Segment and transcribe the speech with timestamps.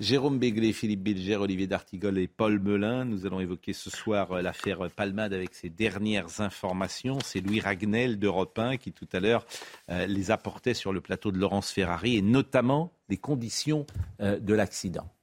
[0.00, 3.04] Jérôme Béglé, Philippe Bilger, Olivier D'Artigol et Paul Melun.
[3.04, 7.18] Nous allons évoquer ce soir euh, l'affaire Palmade avec ses dernières informations.
[7.24, 9.46] C'est Louis Ragnel d'Europe 1 qui tout à l'heure
[9.90, 13.86] euh, les apportait sur le plateau de Laurence Ferrari et notamment les conditions
[14.20, 15.13] euh, de l'accident.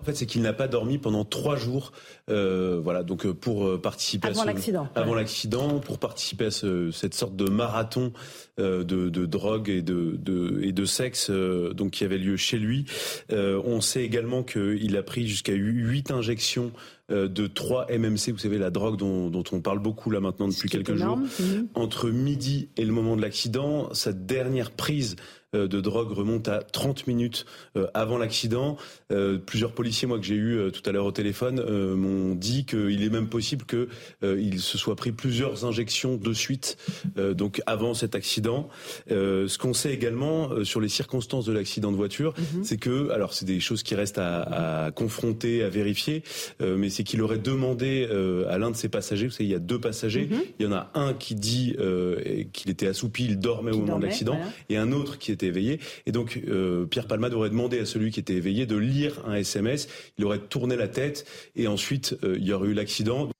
[0.00, 1.92] En fait, c'est qu'il n'a pas dormi pendant trois jours.
[2.30, 4.88] Euh, voilà, donc euh, pour euh, participer Avant à l'accident.
[4.94, 8.12] avant l'accident, pour participer à ce- cette sorte de marathon
[8.58, 12.36] euh, de, de drogue et de, de et de sexe, euh, donc qui avait lieu
[12.36, 12.86] chez lui.
[13.32, 16.72] Euh, on sait également qu'il a pris jusqu'à huit injections
[17.10, 20.68] de 3 MMC, vous savez la drogue dont, dont on parle beaucoup là maintenant depuis
[20.68, 21.26] quelques énorme.
[21.26, 21.46] jours.
[21.48, 21.66] Mhm.
[21.74, 25.16] Entre midi et le moment de l'accident, sa dernière prise
[25.52, 27.44] de drogue remonte à 30 minutes
[27.76, 28.76] euh, avant l'accident.
[29.10, 32.36] Euh, plusieurs policiers, moi que j'ai eu euh, tout à l'heure au téléphone, euh, m'ont
[32.36, 33.88] dit qu'il est même possible que
[34.22, 36.76] euh, il se soit pris plusieurs injections de suite,
[37.18, 38.68] euh, donc avant cet accident.
[39.10, 43.10] Euh, ce qu'on sait également euh, sur les circonstances de l'accident de voiture, c'est que,
[43.10, 46.22] alors c'est des choses qui restent à, à confronter, à vérifier,
[46.60, 49.50] euh, mais c'est qu'il aurait demandé euh, à l'un de ses passagers, vous savez, il
[49.52, 50.28] y a deux passagers,
[50.60, 53.80] il y en a un qui dit euh, qu'il était assoupi, il dormait Qui au
[53.80, 54.52] moment dormait, de l'accident, voilà.
[54.68, 55.80] et un autre qui était éveillé.
[56.06, 59.34] Et donc, euh, Pierre Palmade aurait demandé à celui qui était éveillé de lire un
[59.34, 59.88] SMS.
[60.18, 63.30] Il aurait tourné la tête et ensuite, euh, il y aurait eu l'accident.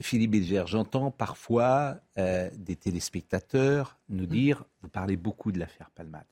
[0.00, 6.26] Philippe Bilger, j'entends parfois euh, des téléspectateurs nous dire, vous parlez beaucoup de l'affaire Palmade.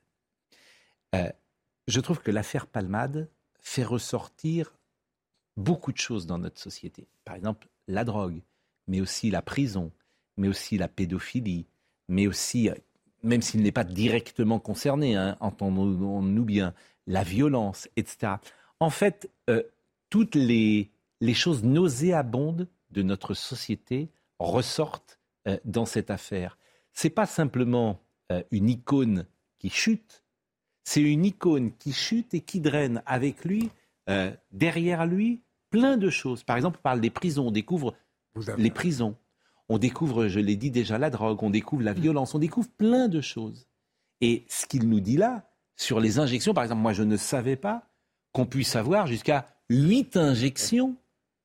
[1.15, 1.31] Euh,
[1.89, 3.29] je trouve que l'affaire Palmade
[3.61, 4.79] fait ressortir
[5.57, 7.09] beaucoup de choses dans notre société.
[7.25, 8.41] Par exemple, la drogue,
[8.87, 9.91] mais aussi la prison,
[10.37, 11.67] mais aussi la pédophilie,
[12.09, 12.71] mais aussi,
[13.27, 16.73] même s'il n'est pas directement concerné, hein, entendons-nous bien,
[17.07, 18.35] la violence, etc.
[18.81, 19.63] En fait, euh,
[20.11, 26.59] toutes les, les choses nauséabondes de notre société ressortent euh, dans cette affaire.
[26.93, 28.01] C'est pas simplement
[28.33, 29.27] euh, une icône
[29.59, 30.25] qui chute,
[30.85, 33.71] c'est une icône qui chute et qui draine avec lui,
[34.53, 36.45] derrière lui, plein de choses.
[36.45, 37.97] Par exemple, on parle des prisons, on découvre
[38.57, 39.17] les prisons,
[39.69, 43.09] on découvre, je l'ai dit déjà, la drogue, on découvre la violence, on découvre plein
[43.09, 43.67] de choses.
[44.21, 47.57] Et ce qu'il nous dit là, sur les injections, par exemple, moi je ne savais
[47.57, 47.83] pas
[48.33, 50.95] qu'on puisse avoir jusqu'à 8 injections.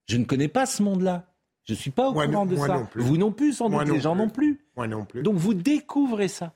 [0.07, 1.25] Je ne connais pas ce monde-là.
[1.65, 2.73] Je ne suis pas au Moi courant non- de moi ça.
[2.77, 3.01] non plus.
[3.01, 4.21] Vous non plus, sans doute, non les gens plus.
[4.23, 4.59] non plus.
[4.75, 5.21] Moi non plus.
[5.23, 6.53] Donc vous découvrez ça.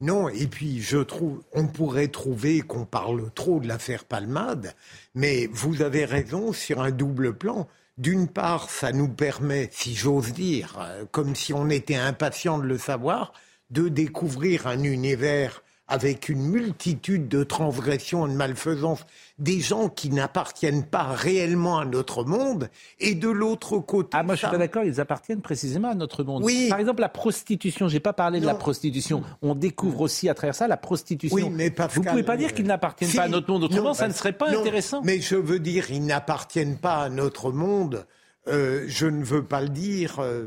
[0.00, 4.74] Non, et puis je trouve, on pourrait trouver qu'on parle trop de l'affaire Palmade,
[5.14, 7.68] mais vous avez raison sur un double plan.
[7.98, 12.64] D'une part, ça nous permet, si j'ose dire, euh, comme si on était impatient de
[12.64, 13.32] le savoir,
[13.70, 19.04] de découvrir un univers avec une multitude de transgressions et de malfaisances,
[19.38, 22.70] des gens qui n'appartiennent pas réellement à notre monde,
[23.00, 24.10] et de l'autre côté...
[24.12, 26.44] Ah, moi je suis ça- pas d'accord, ils appartiennent précisément à notre monde.
[26.44, 26.68] Oui.
[26.70, 29.22] Par exemple, la prostitution, j'ai pas parlé de la prostitution.
[29.42, 31.34] On découvre aussi à travers ça la prostitution.
[31.34, 33.16] Oui, mais Pascal, Vous pouvez pas dire qu'ils n'appartiennent Si.
[33.16, 33.64] pas à notre monde.
[33.64, 35.02] Autrement, Non, ça ne serait pas non, intéressant.
[35.04, 38.06] Mais je veux dire, ils n'appartiennent pas à notre monde.
[38.48, 40.18] Euh, je ne veux pas le dire.
[40.20, 40.46] euh,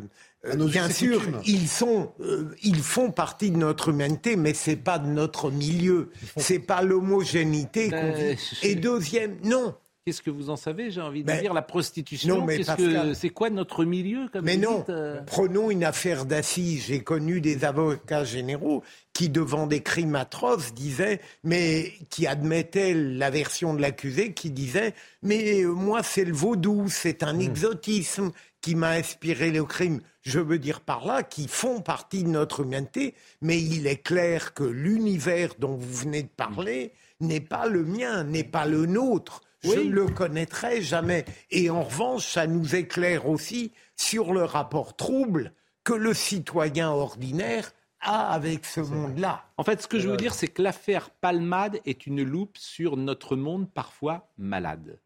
[0.56, 5.00] nos bien sûr, ils sont, euh, ils font partie de notre humanité, mais c'est pas
[5.00, 6.12] de notre milieu.
[6.38, 8.58] C'est pas l'homogénéité qu'on Ben, vit.
[8.62, 9.76] je- Et deuxième, non.
[10.06, 12.36] Qu'est-ce que vous en savez J'ai envie de Ben, dire la prostitution.
[12.38, 15.72] non, mais qu'est-ce Pascal- que c'est quoi notre milieu comme Mais non, dites, euh prenons
[15.72, 16.86] une affaire d'assises.
[16.90, 23.32] J'ai connu des avocats généraux qui, devant des crimes atroces, disaient, mais qui admettaient la
[23.32, 28.30] version de l'accusé, qui disait, mais euh, moi c'est le vaudou, c'est un exotisme
[28.62, 30.02] qui m'a inspiré le crime.
[30.26, 34.54] Je veux dire par là qu'ils font partie de notre humanité, mais il est clair
[34.56, 39.42] que l'univers dont vous venez de parler n'est pas le mien, n'est pas le nôtre.
[39.64, 39.88] Je Oui.
[39.88, 41.26] ne le connaîtrai jamais.
[41.52, 47.72] Et en revanche, ça nous éclaire aussi sur le rapport trouble que le citoyen ordinaire
[48.00, 49.46] a avec ce monde-là.
[49.58, 52.98] En fait, ce que je veux dire, c'est que l'affaire Palmade est une loupe sur
[52.98, 55.00] notre monde parfois malade.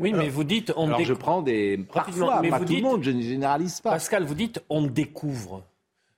[0.00, 1.18] Oui, mais vous dites on Alors je découvre.
[1.18, 3.90] prends des parfois, mais pas vous tout le dites- monde, je ne généralise pas.
[3.90, 5.64] Pascal, vous dites on découvre.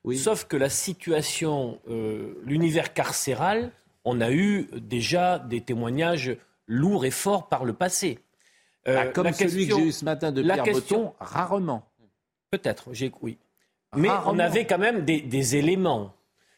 [0.03, 0.17] Oui.
[0.17, 3.71] Sauf que la situation, euh, l'univers carcéral,
[4.05, 6.35] on a eu déjà des témoignages
[6.67, 8.19] lourds et forts par le passé.
[8.87, 11.13] Euh, Ah, comme la celui que question- j'ai eu ce matin de la Pierre question-
[11.19, 11.83] rarement.
[12.51, 13.37] Peut-être, j'ai oui.
[13.95, 16.13] Mais on avait quand même des, des éléments.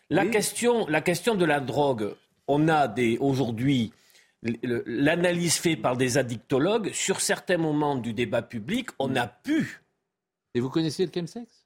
[0.09, 2.13] La, question, la question de la drogue,
[2.47, 3.91] on a des aujourd'hui
[4.43, 6.91] l'analyse faite par des addictologues.
[6.93, 9.81] Sur certains moments du débat public, on a pu.
[10.53, 11.63] Et vous connaissiez le chemsex?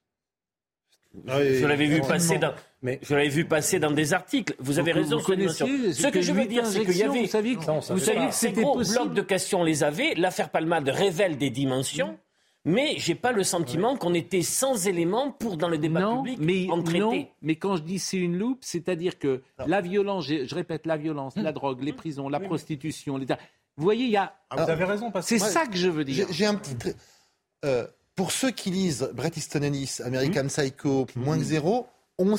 [1.28, 4.54] Ah je l'avais vu passer dans, mais je l'avais vu passer dans des articles.
[4.60, 5.18] Vous avez raison.
[5.18, 8.00] Vous connaissez, ce que, je veux dire, c'est qu'il y avait, vous saviez, que, vous
[8.00, 10.14] saviez que ces gros blocs de questions, on les avait.
[10.16, 12.20] L'affaire Palmade révèle des dimensions.
[12.68, 16.70] Mais j'ai pas le sentiment qu'on était sans éléments pour, dans le débat public, mais,
[16.70, 17.00] en traiter.
[17.00, 20.98] Non, mais quand je dis c'est une loupe, c'est-à-dire que la violence, je, répète, la
[20.98, 23.26] violence, la drogue, les prisons, la prostitution, les...
[23.26, 24.34] Vous voyez, il y a...
[24.50, 25.12] Ah, vous avez raison.
[25.22, 26.28] C'est ça que je veux dire.
[26.30, 26.76] J'ai un petit...
[27.66, 30.48] Euh, pour ceux qui lisent Bret Easton Ellis, American mmh.
[30.48, 31.22] Psycho, mmh.
[31.22, 31.88] moins que zéro,
[32.18, 32.36] on,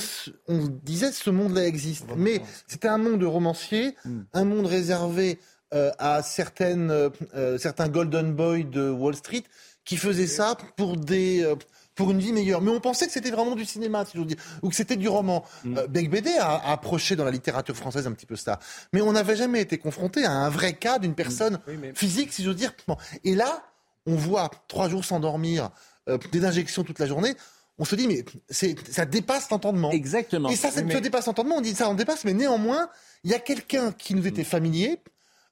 [0.47, 2.05] on, disait ce monde-là existe.
[2.17, 4.19] Mais c'était un monde de romanciers, mmh.
[4.33, 5.39] un monde réservé
[5.73, 9.43] euh, à certaines, euh, certains golden boys de Wall Street
[9.85, 11.55] qui faisaient ça pour des euh,
[11.95, 12.61] pour une vie meilleure.
[12.61, 14.95] Mais on pensait que c'était vraiment du cinéma, si je veux dire, ou que c'était
[14.95, 15.43] du roman.
[15.65, 15.79] Mm.
[15.89, 18.57] Bec Bédé a, approché dans la littérature française un petit peu ça.
[18.93, 21.59] Mais on n'avait jamais été confronté à un vrai cas d'une personne
[21.95, 22.73] physique, si je veux dire.
[23.25, 23.63] Et là,
[24.05, 25.71] on voit trois jours sans dormir,
[26.07, 27.35] euh, des injections toute la journée,
[27.79, 29.91] on se dit, mais ça dépasse l'entendement.
[29.91, 30.49] Exactement.
[30.49, 32.89] Et ça, ça, dépasse l'entendement, on dit ça en dépasse, mais néanmoins,
[33.23, 34.99] il y a quelqu'un qui nous était familier,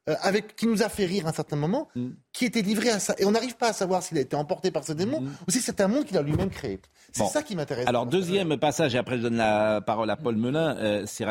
[0.10, 2.10] euh, avec, qui nous a fait rire à un certain moment, mm.
[2.34, 3.16] qui était livré à ça.
[3.18, 5.30] Et on n'arrive pas à savoir s'il a été emporté par ce démon mm.
[5.48, 6.80] ou si c'est un monde qu'il a lui-même créé.
[7.12, 7.88] C'est ça qui m'intéresse.
[7.88, 11.26] Alors, deuxième passage, et après je donne la parole à Paul Melun, euh, c'est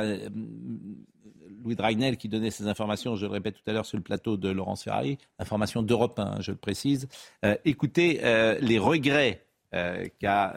[1.66, 4.36] Louis Dragnel qui donnait ces informations, je le répète tout à l'heure, sur le plateau
[4.36, 7.08] de Laurence Ferrari, informations d'Europe 1, je le précise.
[7.44, 9.44] Euh, écoutez euh, les regrets
[9.74, 10.54] euh, qu'a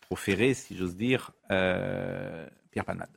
[0.00, 3.15] proféré, si j'ose dire, Pierre Palmade.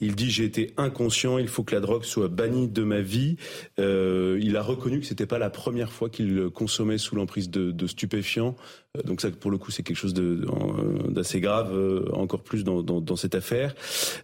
[0.00, 3.36] Il dit j'ai été inconscient, il faut que la drogue soit bannie de ma vie.
[3.78, 7.70] Euh, il a reconnu que c'était pas la première fois qu'il consommait sous l'emprise de,
[7.70, 8.56] de, stupéfiants.
[8.96, 10.44] Euh, donc ça, pour le coup, c'est quelque chose euh,
[11.08, 13.74] d'assez grave, euh, encore plus dans, dans, dans cette affaire.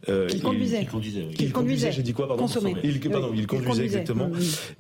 [0.08, 0.82] Euh, il, conduisait.
[0.82, 1.28] Il conduisait.
[1.38, 1.92] Il conduisait.
[1.92, 2.46] J'ai dit quoi pardon
[2.82, 4.30] il, pardon, il, conduisait, exactement.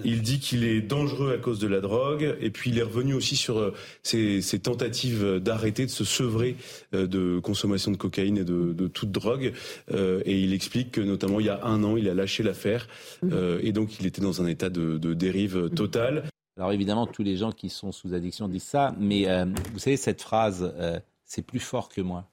[0.04, 3.14] Il dit qu'il est dangereux à cause de la drogue, et puis il est revenu
[3.14, 3.72] aussi sur
[4.02, 6.56] ses, ses tentatives d'arrêter, de se sevrer
[6.92, 9.52] de consommation de cocaïne et de, de toute drogue,
[9.92, 12.86] et il explique que notamment il y a un an, il a lâché l'affaire
[13.22, 13.28] mmh.
[13.32, 16.24] euh, et donc il était dans un état de, dérive totale.
[16.56, 19.96] Alors évidemment, tous les gens qui sont sous addiction disent ça, mais euh, vous savez,
[19.96, 22.28] cette phrase, euh, c'est plus fort que moi.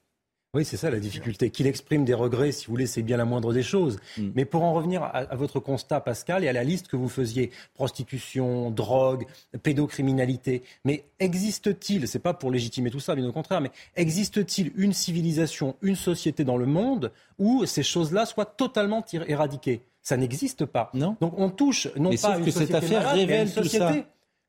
[0.52, 1.50] Oui, c'est ça la difficulté.
[1.50, 3.98] Qu'il exprime des regrets, si vous voulez, c'est bien la moindre des choses.
[4.18, 4.30] Mm.
[4.34, 7.52] Mais pour en revenir à, votre constat, Pascal, et à la liste que vous faisiez,
[7.74, 9.26] prostitution, drogue,
[9.62, 14.92] pédocriminalité, mais existe-t-il, c'est pas pour légitimer tout ça, bien au contraire, mais existe-t-il une
[14.92, 19.82] civilisation, une société dans le monde où ces choses-là soient totalement éradiquées?
[20.02, 20.90] Ça n'existe pas.
[20.94, 21.16] Non.
[21.20, 23.92] Donc on touche non pas à une que cette affaire révèle tout ça.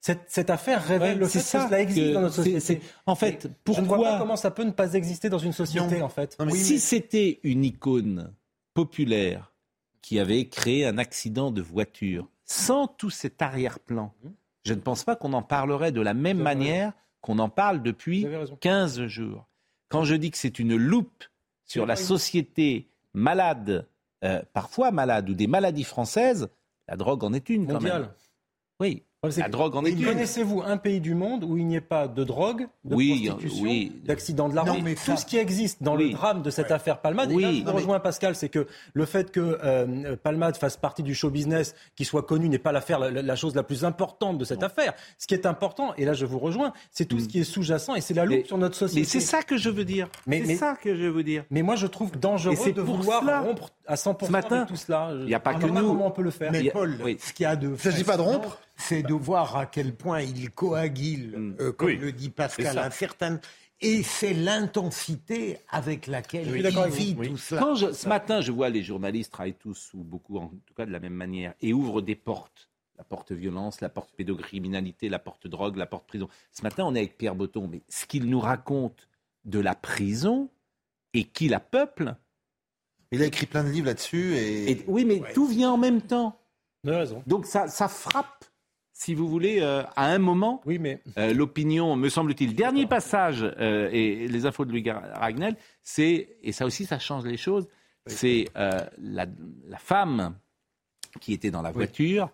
[0.02, 2.82] Cette, affaire révèle le fait que cela existe dans notre société.
[3.06, 5.54] En fait, pourquoi Je ne vois pas comment ça peut ne pas exister dans une
[5.54, 6.36] société, en fait.
[6.50, 8.34] si c'était une icône
[8.74, 9.54] populaire
[10.02, 14.30] qui avait créé un accident de voiture, sans tout cet arrière-plan, mmh.
[14.66, 18.26] je ne pense pas qu'on en parlerait de la même manière qu'on en parle depuis
[18.60, 19.48] 15 jours.
[19.90, 21.26] Quand je dis que c'est une loupe
[21.66, 23.88] sur la société malade,
[24.24, 26.50] euh, parfois malade, ou des maladies françaises,
[26.88, 28.10] la drogue en est une quand même.
[28.80, 32.08] Oui, la drogue en est Connaissez-vous un pays du monde où il n'y ait pas
[32.08, 34.96] de drogue, de prostitution, d'accident de la rue?
[35.06, 37.44] Tout ce qui existe dans le drame de cette affaire Palmade, oui.
[37.44, 41.14] et là, je rejoins Pascal, c'est que le fait que euh, Palmade fasse partie du
[41.14, 44.64] show business, qui soit connu, n'est pas l'affaire, la, chose la plus importante de cette
[44.64, 44.94] affaire.
[45.20, 47.28] Ce qui est important, et là je vous rejoins, c'est tout ce mm.
[47.28, 49.02] qui est sous-jacent, et c'est la loupe sur notre société.
[49.02, 50.10] Mais c'est ça que je veux dire.
[50.28, 51.44] C'est ça que je veux dire.
[51.52, 55.12] Mais moi je trouve dangereux de vouloir rompre à 100% ce matin, avec tout cela.
[55.14, 55.90] Il n'y a pas que nous.
[55.90, 56.52] Comment on peut le faire?
[56.52, 57.68] Mais Paul, ce qu'il y a de...
[57.68, 61.56] Il ne s'agit pas de rompre c'est de voir à quel point il coagule, mm.
[61.60, 63.40] euh, comme le dit Pascal, un certain...
[63.84, 67.62] Et c'est l'intensité avec laquelle il vit tout cela.
[67.62, 70.92] Quand ce matin, je vois les journalistes travaillent tous, ou beaucoup en tout cas de
[70.92, 72.70] la même manière, et ouvrent des portes.
[73.00, 76.30] La porte violence, la porte pédocriminalité, la porte drogue, la porte prison.
[76.52, 79.10] Ce matin, on est avec Pierre Botton, mais ce qu'il nous raconte
[79.46, 80.52] de la prison
[81.16, 82.16] et qui la peuple.
[83.12, 84.36] Il a écrit plein de livres là-dessus.
[84.36, 84.86] Et...
[84.88, 86.40] oui, mais tout vient en même temps.
[86.86, 87.24] raison.
[87.26, 88.46] Donc ça, ça frappe
[89.02, 91.02] si vous voulez, euh, à un moment, oui, mais...
[91.18, 92.54] Euh, l'opinion, me semble-t-il.
[92.54, 97.26] Dernier passage, euh, et les infos de Louis Ragnel, c'est, et ça aussi, ça change
[97.26, 97.68] les choses,
[98.06, 99.26] c'est la,
[99.68, 100.36] la, femme
[101.20, 102.30] qui était dans la voiture.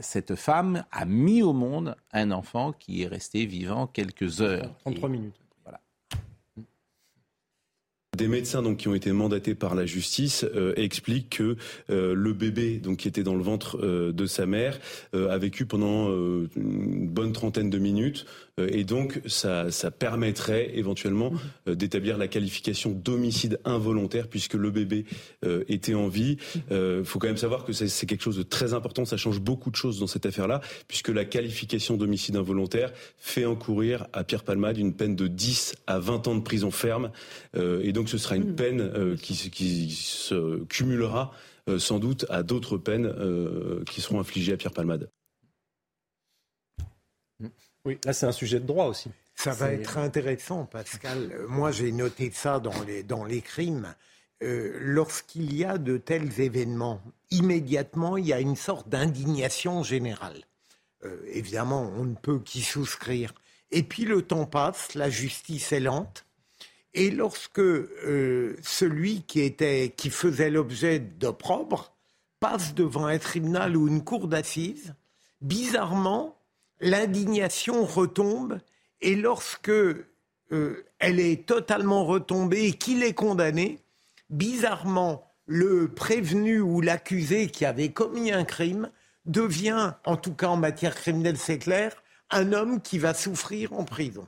[0.00, 4.74] cette femme a mis au monde un enfant qui est resté vivant quelques heures.
[4.80, 5.36] 33 minutes.
[8.20, 11.56] Des médecins donc qui ont été mandatés par la justice euh, expliquent que
[11.88, 14.78] euh, le bébé donc qui était dans le ventre euh, de sa mère
[15.14, 18.26] a vécu pendant une bonne trentaine de minutes
[18.68, 21.32] et donc ça, ça permettrait éventuellement
[21.66, 25.04] d'établir la qualification d'homicide involontaire puisque le bébé
[25.68, 26.36] était en vie.
[26.70, 29.70] Il faut quand même savoir que c'est quelque chose de très important, ça change beaucoup
[29.70, 34.78] de choses dans cette affaire-là, puisque la qualification d'homicide involontaire fait encourir à Pierre Palmade
[34.78, 37.10] une peine de 10 à 20 ans de prison ferme,
[37.56, 41.32] et donc ce sera une peine qui, qui se cumulera
[41.68, 45.10] euh, sans doute à d'autres peines euh, qui seront infligées à Pierre Palmade.
[47.84, 49.10] Oui, là c'est un sujet de droit aussi.
[49.34, 51.34] Ça va être intéressant, Pascal.
[51.48, 53.94] Moi, j'ai noté ça dans les, dans les crimes.
[54.42, 60.44] Euh, lorsqu'il y a de tels événements, immédiatement, il y a une sorte d'indignation générale.
[61.32, 63.32] évidemment, on ne peut qu'y souscrire.
[63.70, 66.26] Et puis le temps passe, la justice est lente,
[66.94, 71.94] et lorsque euh, celui qui, était, qui faisait l'objet d'opprobre
[72.40, 74.94] passe devant un tribunal ou une cour d'assises,
[75.40, 76.39] bizarrement,
[76.80, 78.58] l'indignation retombe
[79.00, 83.78] et lorsque euh, elle est totalement retombée et qu'il est condamné,
[84.28, 88.90] bizarrement, le prévenu ou l'accusé qui avait commis un crime
[89.26, 93.84] devient, en tout cas en matière criminelle, c'est clair, un homme qui va souffrir en
[93.84, 94.26] prison.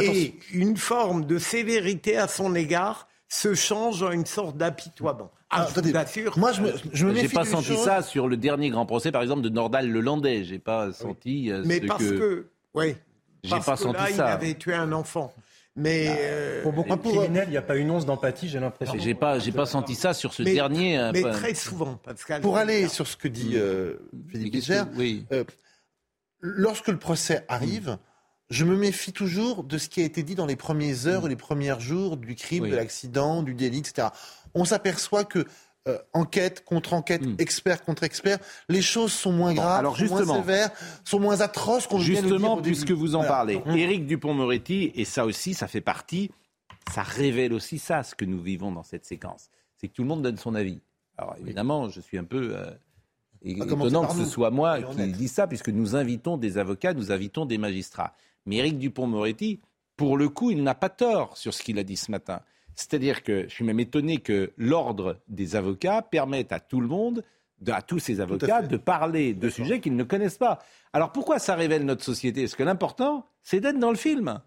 [0.00, 5.30] Et une forme de sévérité à son égard se change en une sorte d'apitoiement.
[5.50, 6.40] Ah, ah je vous.
[6.40, 9.22] Moi, je me, je me J'ai pas senti ça sur le dernier grand procès, par
[9.22, 10.44] exemple, de Nordal le Landais.
[10.44, 11.50] J'ai pas senti.
[11.50, 12.96] Euh, Mais parce que, oui,
[13.44, 14.28] j'ai pas que senti là, ça.
[14.28, 15.32] Il avait tué un enfant.
[15.74, 18.58] Mais bah, euh, pour beaucoup de criminels, il n'y a pas une once d'empathie, j'ai
[18.58, 18.98] l'impression.
[18.98, 20.98] J'ai pas, j'ai pas senti ça sur ce dernier.
[20.98, 22.42] Euh, mais très souvent, Pascal.
[22.42, 23.56] Pour aller sur ce que dit
[24.30, 25.24] Philippe Guichard, oui.
[26.40, 27.96] lorsque le procès arrive,
[28.50, 31.26] je me méfie toujours de ce qui a été dit dans les premières heures ou
[31.26, 34.08] les premiers jours du crime, de l'accident, du délit, etc.
[34.54, 35.44] On s'aperçoit que
[35.86, 37.36] euh, enquête contre enquête, hmm.
[37.38, 38.38] expert contre expert,
[38.68, 40.70] les choses sont moins graves, alors sont moins sévères,
[41.04, 45.54] sont moins atroces qu'on Justement, dire puisque vous en parlez, Éric Dupont-Moretti, et ça aussi,
[45.54, 46.30] ça fait partie,
[46.92, 49.50] ça révèle aussi ça, ce que nous vivons dans cette séquence.
[49.76, 50.80] C'est que tout le monde donne son avis.
[51.16, 52.54] Alors évidemment, je suis un peu...
[52.54, 52.70] Euh,
[53.42, 57.46] étonnant que ce soit moi qui dis ça, puisque nous invitons des avocats, nous invitons
[57.46, 58.14] des magistrats.
[58.48, 59.60] Mais Éric Dupont-Moretti,
[59.96, 62.40] pour le coup, il n'a pas tort sur ce qu'il a dit ce matin.
[62.74, 67.24] C'est-à-dire que je suis même étonné que l'ordre des avocats permette à tout le monde,
[67.66, 70.60] à tous ces avocats, de parler de sujets qu'ils ne connaissent pas.
[70.92, 72.42] Alors pourquoi ça révèle notre société?
[72.42, 74.40] Parce que l'important, c'est d'être dans le film?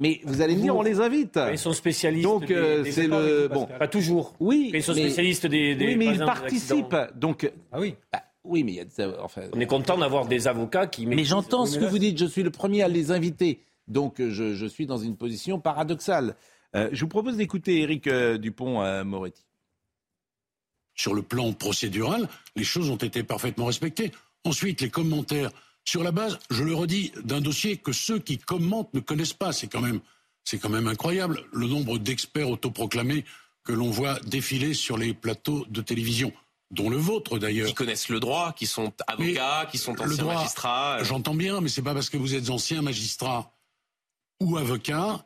[0.00, 1.38] Mais vous allez me dire, on les invite.
[1.50, 2.22] Ils sont spécialistes.
[2.22, 3.66] Donc euh, c'est le bon.
[3.66, 4.36] Pas toujours.
[4.38, 4.70] Oui.
[4.72, 5.76] Mais ils sont spécialistes des.
[5.78, 6.96] oui, mais ils participent.
[7.16, 7.50] Donc.
[7.72, 7.96] Ah oui.
[8.12, 11.06] Bah, oui, mais il y a, enfin, on est content d'avoir des avocats qui.
[11.06, 12.18] Mais j'entends ce que vous dites.
[12.18, 13.60] Je suis le premier à les inviter.
[13.86, 16.36] Donc je, je suis dans une position paradoxale.
[16.76, 19.44] Euh, je vous propose d'écouter Éric euh, Dupont-Moretti.
[20.94, 24.12] Sur le plan procédural, les choses ont été parfaitement respectées.
[24.44, 25.50] Ensuite, les commentaires
[25.84, 29.52] sur la base, je le redis, d'un dossier que ceux qui commentent ne connaissent pas.
[29.52, 30.00] C'est quand même,
[30.44, 33.24] c'est quand même incroyable le nombre d'experts autoproclamés
[33.64, 36.32] que l'on voit défiler sur les plateaux de télévision
[36.70, 37.68] dont le vôtre d'ailleurs.
[37.68, 40.98] Qui connaissent le droit, qui sont avocats, qui sont anciens magistrats.
[40.98, 41.04] Euh.
[41.04, 43.52] J'entends bien, mais c'est pas parce que vous êtes ancien magistrat
[44.40, 45.24] ou avocat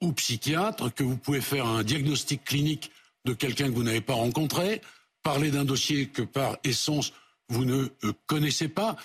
[0.00, 2.90] ou psychiatre que vous pouvez faire un diagnostic clinique
[3.24, 4.80] de quelqu'un que vous n'avez pas rencontré,
[5.22, 7.12] parler d'un dossier que par essence
[7.48, 8.96] vous ne euh, connaissez pas.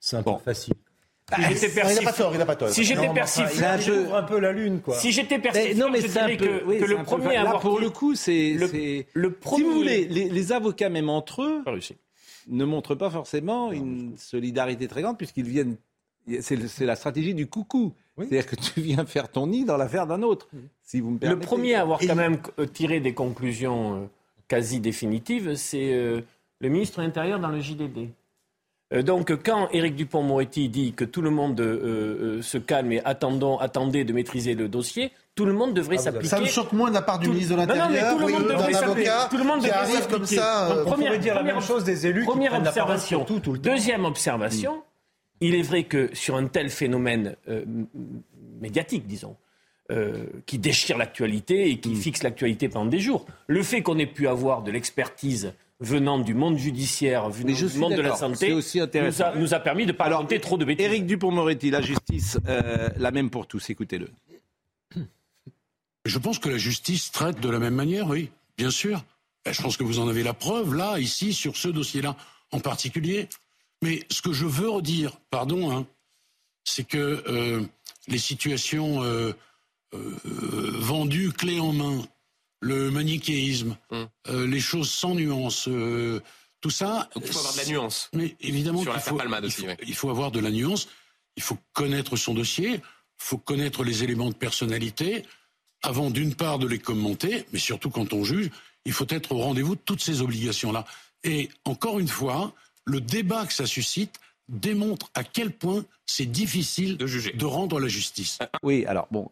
[0.00, 0.74] C'est un peu facile.
[1.36, 2.70] Il n'a pas tort, il n'a pas tort.
[2.70, 4.94] Si j'étais persif, il un peu la lune, quoi.
[4.96, 8.14] Si j'étais persif, non, mais un peu, que, le premier à avoir pour le coup,
[8.14, 9.62] c'est le, premier.
[9.62, 11.64] Si vous voulez, les, avocats même entre eux
[12.48, 15.76] ne montrent pas forcément une solidarité très grande puisqu'ils viennent.
[16.40, 17.94] C'est la stratégie du coucou.
[18.18, 20.48] C'est-à-dire que tu viens faire ton nid dans l'affaire d'un autre.
[20.82, 21.40] Si vous me permettez.
[21.40, 24.06] Le premier à avoir quand même euh, tiré des conclusions euh,
[24.48, 26.22] quasi définitives, c'est euh,
[26.60, 28.08] le ministre de l'Intérieur dans le JDD.
[28.94, 33.04] Euh, donc, quand Éric Dupont-Moretti dit que tout le monde euh, euh, se calme et
[33.04, 36.28] attendons, attendez de maîtriser le dossier, tout le monde devrait ah, s'appliquer.
[36.28, 39.36] Ça me choque moins de la part du ministre de l'Intérieur ou d'un avocat tout
[39.36, 40.74] le monde qui arrive comme ça.
[40.74, 42.24] Donc, première, dire la même chose des élus.
[42.24, 43.24] Première observation.
[43.24, 44.76] Tout, tout Deuxième observation.
[44.76, 44.82] Mm.
[45.40, 47.36] Il est vrai que sur un tel phénomène
[48.60, 49.36] médiatique, disons,
[50.46, 51.96] qui déchire l'actualité et qui mm.
[51.96, 56.34] fixe l'actualité pendant des jours, le fait qu'on ait pu avoir de l'expertise venant du
[56.34, 59.92] monde judiciaire, venant du monde de la santé, aussi nous, a, nous, a, permis de
[59.92, 60.86] ne pas raconter trop de bêtises.
[60.86, 64.08] Éric Dupont-Moretti, la justice, euh, la même pour tous, écoutez-le.
[66.04, 69.04] Je pense que la justice traite de la même manière, oui, bien sûr.
[69.44, 72.16] Ben, je pense que vous en avez la preuve, là, ici, sur ce dossier-là
[72.50, 73.28] en particulier.
[73.82, 75.86] Mais ce que je veux redire, pardon, hein,
[76.64, 77.62] c'est que euh,
[78.08, 79.32] les situations euh,
[79.92, 82.02] vendues clé en main,
[82.60, 84.08] le manichéisme, hum.
[84.28, 86.20] euh, les choses sans nuance, euh,
[86.60, 87.08] tout ça.
[87.16, 88.10] il faut avoir de la nuance.
[88.12, 90.88] Mais évidemment, Sur il, faut, aussi, il, faut, avoir de la nuance.
[91.36, 92.80] il faut connaître son dossier, il
[93.16, 95.24] faut connaître les éléments de personnalité
[95.82, 98.50] avant d'une part de les commenter, mais surtout quand on juge,
[98.84, 100.84] il faut être au rendez-vous de toutes ces obligations-là.
[101.22, 102.52] Et encore une fois,
[102.84, 107.32] le débat que ça suscite démontre à quel point c'est difficile de, juger.
[107.32, 108.38] de rendre la justice.
[108.62, 109.30] Oui, alors bon,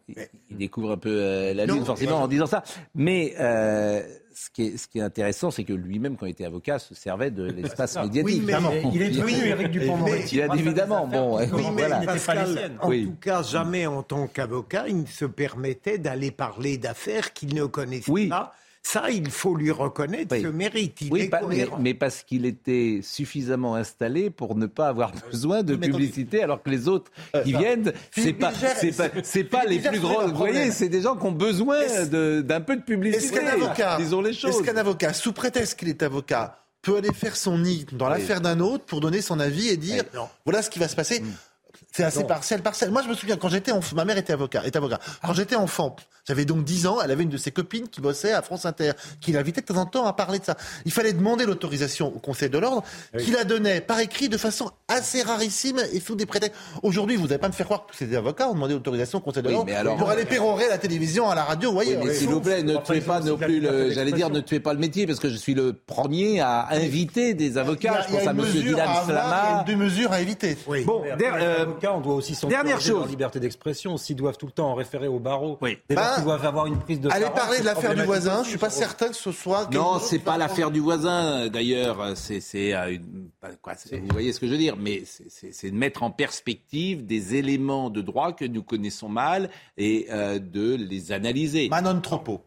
[0.49, 4.67] il, découvre un peu euh, la lune forcément en disant ça, mais euh, ce, qui
[4.67, 7.43] est, ce qui est intéressant, c'est que lui-même, quand il était avocat, se servait de
[7.51, 8.25] l'espace médiatique.
[8.25, 8.53] Oui, mais
[8.93, 10.39] il est devenu Eric Dupond-Moretti.
[10.39, 11.91] Évidemment, bon, oui, mais
[12.79, 17.55] en tout cas, jamais en tant qu'avocat, il ne se permettait d'aller parler d'affaires qu'il
[17.55, 18.53] ne connaissait pas
[18.87, 20.99] ça, il faut lui reconnaître ce mérite.
[21.11, 21.29] oui,
[21.79, 26.69] mais, parce qu'il était suffisamment installé pour ne pas avoir besoin de publicité, alors que
[26.69, 28.53] les autres euh, qui viennent, c'est pas,
[29.23, 30.27] c'est pas, les plus grands.
[30.27, 33.25] Vous voyez, c'est des gens qui ont besoin d'un peu de publicité.
[33.25, 34.55] Est-ce qu'un avocat, disons les choses.
[34.55, 38.39] Est-ce qu'un avocat, sous prétexte qu'il est avocat, peut aller faire son nid dans l'affaire
[38.39, 40.03] d'un autre pour donner son avis et dire
[40.45, 41.21] voilà ce qui va se passer.
[41.97, 42.91] C'est assez partiel, partiel.
[42.91, 44.99] Moi, je me souviens, quand j'étais enfant, ma mère était avocat, était avocat.
[45.25, 45.95] Quand j'étais enfant,
[46.27, 48.91] j'avais donc 10 ans, elle avait une de ses copines qui bossait à France Inter,
[49.19, 50.55] qui l'invitait de temps en temps à parler de ça.
[50.85, 52.83] Il fallait demander l'autorisation au Conseil de l'ordre,
[53.17, 56.55] qui la donnait par écrit de façon assez rarissime et sous des prétextes.
[56.83, 59.21] Aujourd'hui, vous n'allez pas me faire croire que c'est des avocats, on demandait l'autorisation au
[59.21, 59.97] Conseil de l'ordre alors...
[59.97, 61.97] pour aller pérorer à la télévision, à la radio, vous voyez.
[61.97, 64.73] mais s'il vous plaît, ne tuez pas non plus le, j'allais dire, ne tuez pas
[64.73, 68.05] le métier, parce que je suis le premier à inviter des avocats.
[68.07, 68.45] Je pense à M.
[68.51, 69.43] Dylan Slama.
[69.49, 70.55] Il y a deux mesures à éviter.
[70.85, 71.01] Bon,
[71.91, 72.99] euh, on doit aussi Dernière chose.
[72.99, 75.77] Leur liberté d'expression, s'ils doivent tout le temps en référer au barreau, oui.
[75.89, 77.09] bah, doivent avoir une prise de.
[77.09, 78.43] Allez parler de l'affaire du voisin.
[78.43, 79.69] Je suis pas certain que ce soit.
[79.73, 81.47] Non, c'est pas l'affaire du voisin.
[81.47, 82.73] D'ailleurs, c'est c'est
[83.61, 87.35] quoi Vous voyez ce que je veux dire Mais c'est de mettre en perspective des
[87.35, 91.69] éléments de droit que nous connaissons mal et euh, de les analyser.
[91.69, 92.41] Manon Troppo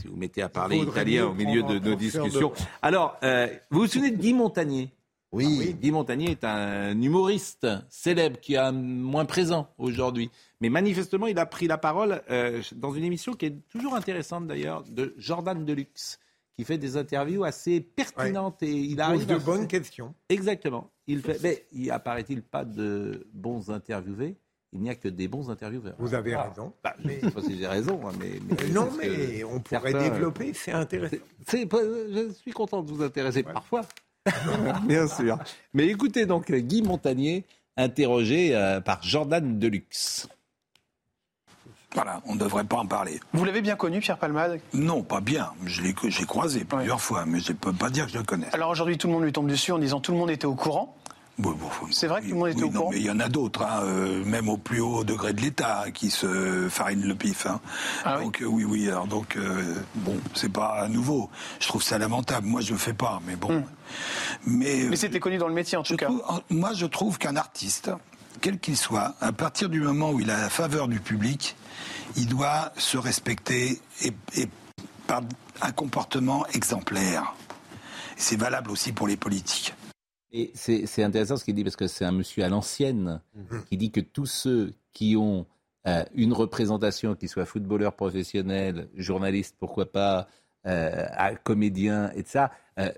[0.00, 2.52] si vous mettez à parler italien au milieu de nos discussions.
[2.82, 4.90] Alors, euh, vous vous souvenez de Guy Montagnier?
[5.32, 5.76] Oui.
[5.80, 10.30] Guy Montagnier est un humoriste célèbre qui est moins présent aujourd'hui.
[10.60, 14.46] Mais manifestement, il a pris la parole euh, dans une émission qui est toujours intéressante
[14.46, 16.18] d'ailleurs, de Jordan Deluxe,
[16.56, 18.62] qui fait des interviews assez pertinentes.
[18.62, 20.14] Et il pose de bonnes questions.
[20.28, 20.90] Exactement.
[21.06, 21.38] Il fait...
[21.42, 24.36] Mais il apparaît-il pas de bons interviewés?
[24.72, 25.96] Il n'y a que des bons intervieweurs.
[25.98, 26.44] Vous avez ah.
[26.48, 26.72] raison.
[26.82, 30.52] Bah, je ne sais pas si j'ai raison, hein, mais, non, mais on pourrait développer.
[30.54, 31.16] C'est intéressant.
[31.48, 33.82] je suis content de vous intéresser parfois.
[34.84, 35.38] Bien sûr.
[35.74, 37.44] Mais écoutez donc Guy Montagnier,
[37.76, 40.28] interrogé euh, par Jordan Deluxe.
[41.94, 43.18] Voilà, on ne devrait pas en parler.
[43.32, 44.60] Vous l'avez bien connu, Pierre Palmade?
[44.72, 45.50] Non, pas bien.
[45.64, 48.22] Je l'ai j'ai croisé plusieurs fois, mais je ne peux pas dire que je le
[48.24, 48.46] connais.
[48.52, 50.54] Alors aujourd'hui, tout le monde lui tombe dessus en disant tout le monde était au
[50.54, 50.96] courant
[51.90, 52.90] c'est vrai que tout le monde était au courant.
[52.90, 55.86] mais il y en a d'autres, hein, euh, même au plus haut degré de l'État,
[55.92, 57.46] qui se farinent le pif.
[57.46, 57.60] Hein.
[58.04, 58.88] Ah donc oui, oui.
[58.88, 61.30] Alors donc euh, bon, c'est pas nouveau.
[61.60, 62.46] Je trouve ça lamentable.
[62.46, 63.60] Moi, je le fais pas, mais bon.
[63.60, 63.64] Hmm.
[64.46, 66.10] Mais, mais c'était connu dans le métier en tout cas.
[66.48, 67.90] moi, je trouve qu'un artiste,
[68.40, 71.56] quel qu'il soit, à partir du moment où il a la faveur du public,
[72.16, 74.48] il doit se respecter et, et
[75.06, 75.22] par
[75.62, 77.34] un comportement exemplaire.
[78.16, 79.74] C'est valable aussi pour les politiques.
[80.32, 83.64] Et c'est intéressant ce qu'il dit parce que c'est un monsieur à l'ancienne mhm.
[83.68, 85.46] qui dit que tous ceux qui ont
[85.86, 90.28] euh, une représentation, qu'ils soient footballeurs professionnels, journalistes, pourquoi pas,
[90.66, 91.06] euh,
[91.42, 92.90] comédiens et ça, euh,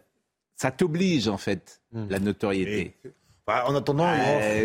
[0.56, 2.08] ça t'oblige en fait mhm.
[2.10, 2.96] la notoriété.
[3.46, 4.12] en attendant,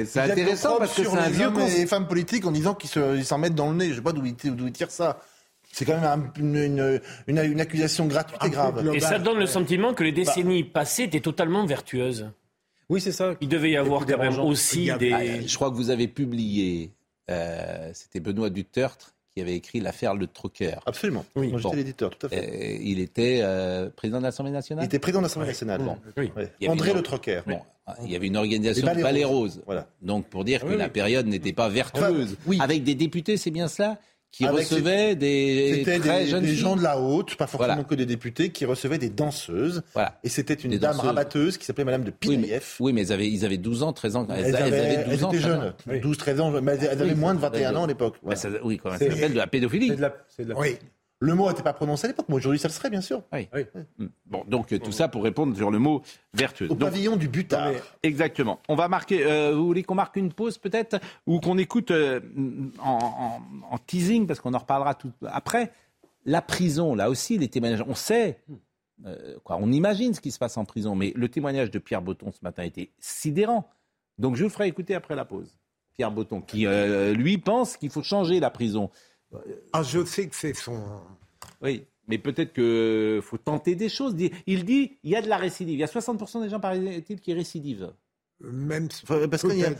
[0.06, 3.38] c'est intéressant parce que c'est un vieux et les femmes politiques en disant qu'ils s'en
[3.38, 3.89] mettent dans le nez.
[3.89, 5.19] Je sais pas d'où ils, tirent ça.
[5.71, 8.89] C'est quand même une, une, accusation gratuite et grave.
[8.93, 12.32] Et ça donne le sentiment que les décennies passées étaient totalement vertueuses.
[12.89, 13.36] Oui, c'est ça.
[13.41, 15.12] Il devait y avoir quand même aussi des.
[15.12, 16.91] Ah, je crois que vous avez publié,
[17.30, 20.80] euh, c'était Benoît Dutertre qui avait écrit l'affaire Le Trocker.
[20.88, 21.23] Absolument.
[21.36, 21.50] Oui.
[21.50, 22.38] Moi, j'étais l'éditeur, tout à fait.
[22.38, 24.86] Euh, il était euh, président de l'Assemblée nationale?
[24.86, 25.82] Il était président de l'Assemblée nationale.
[25.84, 25.97] Bon.
[26.17, 26.32] Oui.
[26.67, 27.41] André Le Trocker.
[27.45, 27.60] Bon.
[28.04, 29.62] Il y avait une organisation de Palais Rose.
[29.65, 29.88] Voilà.
[30.02, 32.36] Donc, pour dire que la période n'était pas vertueuse.
[32.60, 34.00] Avec des députés, c'est bien cela?
[34.38, 38.06] Qui recevaient des très des, jeunes des gens de la haute, pas forcément que des
[38.06, 39.82] députés, qui recevaient des danseuses.
[39.93, 40.19] Voilà.
[40.23, 42.76] Et c'était une dame rabatteuse qui s'appelait Madame de Pilaïev.
[42.80, 44.28] Oui, mais, ils, avaient, ils avaient 12 ans, 13 ans.
[44.30, 47.76] Elles, avaient, 12 ans, étaient jeunes, 12, 13 ans, mais elles avaient moins de 21
[47.76, 48.15] ans à l'époque.
[48.63, 49.00] oui, quand même.
[49.00, 49.89] Ça s'appelle de la pédophilie.
[49.89, 50.58] De la, de la...
[50.58, 50.78] Oui.
[51.19, 53.23] Le mot n'était pas prononcé à l'époque, mais aujourd'hui ça le serait, bien sûr.
[53.34, 53.49] Oui.
[53.97, 54.06] Mm.
[54.27, 56.03] Bon, donc tout ça pour répondre sur le mot
[56.34, 56.67] vertueux.
[56.69, 57.71] Au pavillon du butard.
[58.03, 58.60] Exactement.
[58.69, 59.25] On va marquer.
[59.25, 62.19] Euh, vous voulez qu'on marque une pause peut-être ou qu'on écoute euh,
[62.80, 63.39] en,
[63.88, 65.71] teasing parce qu'on en reparlera tout après.
[66.25, 67.84] La prison, là aussi, les témoignages.
[67.88, 68.39] On sait.
[69.06, 72.01] Euh, quoi, on imagine ce qui se passe en prison, mais le témoignage de Pierre
[72.01, 73.69] Botton ce matin était sidérant.
[74.19, 75.58] Donc je vous ferai écouter après la pause.
[75.95, 76.67] Pierre Botton, qui
[77.15, 78.91] lui pense qu'il faut changer la prison.
[79.74, 80.82] Ah, je sais que c'est son.
[81.62, 84.16] Oui, mais peut-être qu'il faut tenter des choses.
[84.46, 85.76] Il dit il y a de la récidive.
[85.76, 87.92] Il y a 60% des gens, paraît-il, qui récidivent.
[88.40, 88.88] Même
[89.32, 89.74] parce qu'il y, a,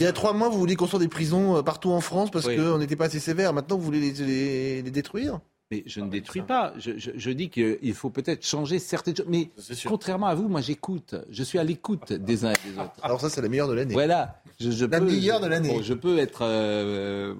[0.00, 2.78] il y a trois mois, vous vouliez construire des prisons partout en France parce qu'on
[2.78, 3.52] n'était pas assez sévère.
[3.52, 6.74] Maintenant, vous voulez les, les détruire mais je ne détruis pas.
[6.78, 9.26] Je, dis qu'il faut peut-être changer certaines choses.
[9.28, 9.50] Mais
[9.84, 11.16] contrairement à vous, moi j'écoute.
[11.28, 12.92] Je suis à l'écoute des uns et des autres.
[13.02, 13.94] Alors ça, c'est la meilleure de l'année.
[13.94, 14.42] Voilà.
[14.60, 15.82] Je, la meilleure de l'année.
[15.82, 17.34] je peux être euh,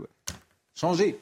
[0.75, 1.21] changé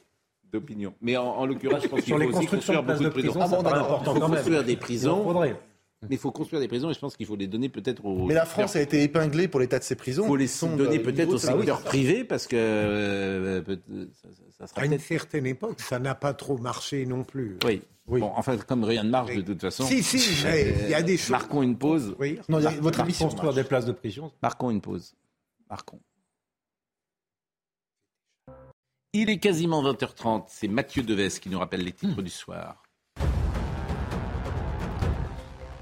[0.54, 0.94] d'opinion.
[1.00, 3.40] Mais en, l'occurrence, je pense qu'il faut aussi construire beaucoup de prisons.
[3.40, 3.62] Ah bon.
[3.62, 5.34] Il faut construire des prisons.
[6.02, 8.26] Mais il faut construire des prisons et je pense qu'il faut les donner peut-être aux.
[8.26, 10.24] Mais la France a été épinglée pour l'état de ses prisons.
[10.24, 13.62] Il faut les donner peut-être au secteur privé parce que euh,
[14.58, 14.82] ça, sera.
[14.82, 17.58] À une certaine époque, ça n'a pas trop marché non plus.
[17.64, 17.82] Oui.
[18.06, 18.20] oui.
[18.20, 19.84] Bon, enfin, comme rien ne marche de toute façon.
[19.84, 20.18] Si, si,
[20.84, 21.30] il y a des choses.
[21.30, 22.14] Marquons une pause.
[22.18, 22.38] Oui.
[22.48, 23.28] Non, il y a votre émission.
[23.28, 24.30] Construire des places de prison.
[24.42, 25.14] Marquons une pause.
[25.70, 26.00] Marquons.
[29.16, 30.46] Il est quasiment 20h30.
[30.48, 32.83] C'est Mathieu Deves qui nous rappelle les titres du soir.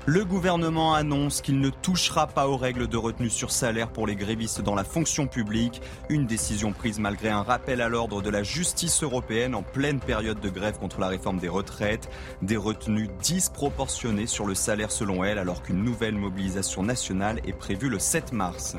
[0.05, 4.17] Le gouvernement annonce qu'il ne touchera pas aux règles de retenue sur salaire pour les
[4.17, 5.81] grévistes dans la fonction publique.
[6.11, 10.41] Une décision prise malgré un rappel à l'ordre de la justice européenne en pleine période
[10.41, 12.11] de grève contre la réforme des retraites.
[12.43, 17.89] Des retenues disproportionnées sur le salaire selon elle alors qu'une nouvelle mobilisation nationale est prévue
[17.89, 18.77] le 7 mars.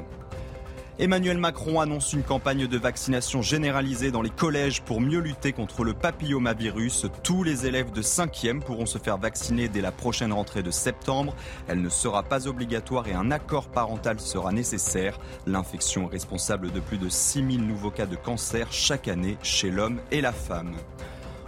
[0.99, 5.84] Emmanuel Macron annonce une campagne de vaccination généralisée dans les collèges pour mieux lutter contre
[5.84, 7.08] le papillomavirus.
[7.23, 11.36] Tous les élèves de 5e pourront se faire vacciner dès la prochaine rentrée de septembre.
[11.67, 15.19] Elle ne sera pas obligatoire et un accord parental sera nécessaire.
[15.47, 19.99] L'infection est responsable de plus de 6000 nouveaux cas de cancer chaque année chez l'homme
[20.12, 20.75] et la femme.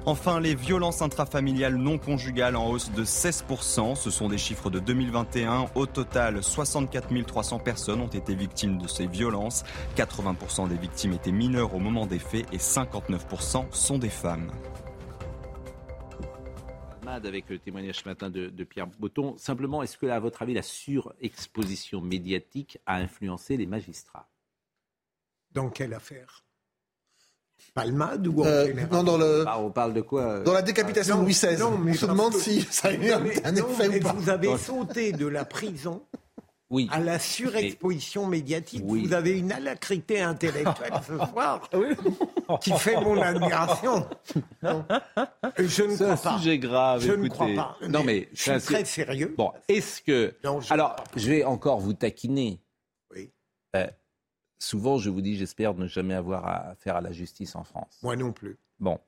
[0.08, 3.96] Enfin, les violences intrafamiliales non conjugales en hausse de 16%.
[3.96, 5.68] Ce sont des chiffres de 2021.
[5.74, 9.64] Au total, 64 300 personnes ont été victimes de ces violences.
[9.96, 14.52] 80% des victimes étaient mineures au moment des faits et 59% sont des femmes
[17.16, 19.38] avec le témoignage ce matin de, de Pierre Botton.
[19.38, 24.30] Simplement, est-ce que, à votre avis, la surexposition médiatique a influencé les magistrats?
[25.52, 26.45] Dans quelle affaire?
[27.76, 29.44] Palmade ou euh, non, dans le...
[29.44, 31.58] Bah, on parle de quoi euh Dans la décapitation de Louis XVI.
[31.60, 34.14] Non, mais on se demande si ça a eu un, effet ou pas.
[34.14, 36.02] Vous avez sauté de la prison
[36.70, 36.88] oui.
[36.90, 38.82] à la surexposition médiatique.
[38.86, 41.70] Vous avez une alacrité intellectuelle ce soir
[42.62, 44.08] qui fait mon admiration.
[44.64, 46.38] Je ne crois pas.
[46.38, 47.02] sujet grave.
[47.02, 47.78] Je ne crois pas.
[47.90, 49.36] Non, mais je suis très sérieux.
[49.38, 50.34] Bon, est-ce que.
[50.70, 52.62] Alors, je vais encore vous taquiner.
[53.14, 53.32] Oui.
[53.76, 53.86] Euh,
[54.66, 58.00] souvent, je vous dis, j'espère ne jamais avoir à faire à la justice en France.
[58.02, 58.58] Moi non plus.
[58.80, 59.00] Bon.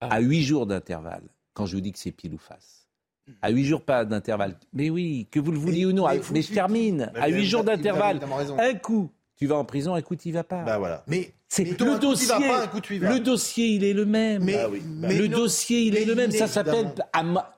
[0.00, 0.08] Ah.
[0.14, 2.88] À huit jours d'intervalle, quand je vous dis que c'est pile ou face,
[3.42, 6.52] à huit jours pas d'intervalle, mais oui, que vous le vouliez ou non, mais, je
[6.52, 8.20] termine, à huit jours d'intervalle,
[8.58, 10.62] un coup, tu vas en prison, un coup, tu n'y vas pas.
[10.62, 11.02] Bah voilà.
[11.06, 12.34] Mais c'est le dossier.
[13.00, 14.42] le dossier, il est le même.
[14.42, 16.32] Mais, bah le dossier, il est le même.
[16.32, 16.92] Ça s'appelle.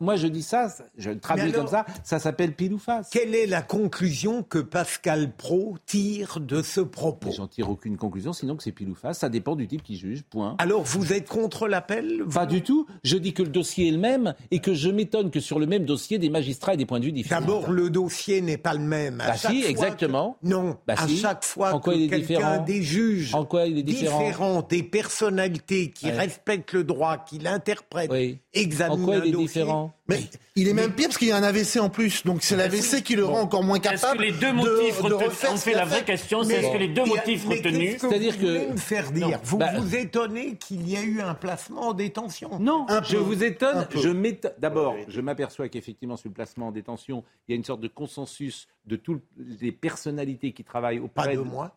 [0.00, 0.68] moi, je dis ça.
[0.98, 1.86] Je le traduis comme ça.
[2.04, 3.08] Ça s'appelle pile ou face.
[3.10, 7.32] Quelle est la conclusion que Pascal Pro tire de ce propos?
[7.32, 9.18] J'en tire aucune conclusion, sinon que c'est pile ou face.
[9.18, 10.22] Ça dépend du type qui juge.
[10.28, 10.56] Point.
[10.58, 12.86] Alors, vous êtes contre l'appel Pas du tout.
[13.02, 15.66] Je dis que le dossier est le même et que je m'étonne que sur le
[15.66, 17.40] même dossier, des magistrats aient des points de vue différents.
[17.40, 19.22] D'abord, le dossier n'est pas le même.
[19.26, 20.36] bah si, exactement.
[20.42, 20.76] Non.
[20.86, 23.34] Bah à chaque fois en quoi que quelqu'un des juges.
[23.34, 28.38] En quoi il est différent, des personnalités qui respectent le droit, qui l'interprètent, oui.
[28.52, 30.20] examinent en quoi il est différent mais
[30.54, 33.02] il est même pire parce qu'il y a un AVC en plus, donc c'est l'AVC
[33.02, 34.24] qui le rend encore moins capable.
[34.24, 36.78] Est-ce que les deux motifs de, retenus, on fait la vraie question, c'est est-ce que
[36.78, 40.94] les deux motifs retenus, c'est-à-dire que vous faire dire, vous bah, vous étonnez qu'il y
[40.94, 42.58] ait eu un placement en détention.
[42.60, 43.86] Non, je vous étonne.
[43.94, 44.10] Je
[44.58, 47.88] d'abord, je m'aperçois qu'effectivement sur le placement en détention, il y a une sorte de
[47.88, 49.22] consensus de toutes
[49.60, 51.76] les personnalités qui travaillent auprès Pas de moi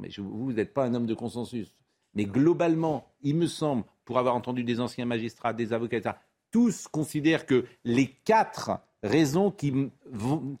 [0.00, 1.74] mais vous n'êtes pas un homme de consensus.
[2.14, 6.14] Mais globalement, il me semble, pour avoir entendu des anciens magistrats, des avocats, etc.,
[6.50, 9.90] tous considèrent que les quatre raisons qui,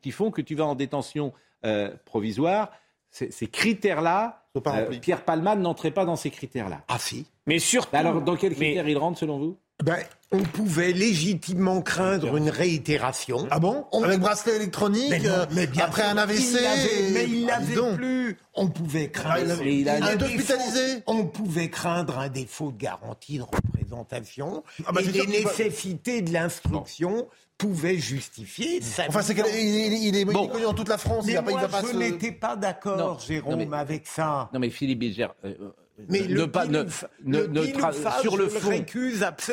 [0.02, 1.32] qui font que tu vas en détention
[1.64, 2.70] euh, provisoire,
[3.10, 6.82] ces critères-là, euh, Pierre Palman n'entrait pas dans ces critères-là.
[6.88, 7.26] Ah si.
[7.46, 7.96] Mais surtout.
[7.96, 9.56] Alors, dans quels critères il rentre selon vous?
[9.84, 9.98] Ben,
[10.32, 13.46] on pouvait légitimement craindre une réitération.
[13.50, 15.46] Ah bon Avec bracelet électronique, euh,
[15.80, 16.58] après un AVC
[17.12, 18.38] Mais il n'avait plus.
[18.54, 19.54] On pouvait craindre...
[19.60, 24.92] Ah, il a, un hospitalisé On pouvait craindre un défaut de garantie de représentation ah
[24.92, 29.04] bah, et les nécessités de l'instruction pouvaient justifier ça.
[29.08, 31.24] Enfin, c'est qu'il il, est, connu dans toute la France.
[31.26, 34.48] Mais il moi, va pas je n'étais pas d'accord, Jérôme, avec ça.
[34.52, 35.02] Non, mais Philippe.
[35.44, 35.54] Euh,
[36.08, 36.84] mais ne, le pas, ne,
[38.20, 38.84] sur le fond,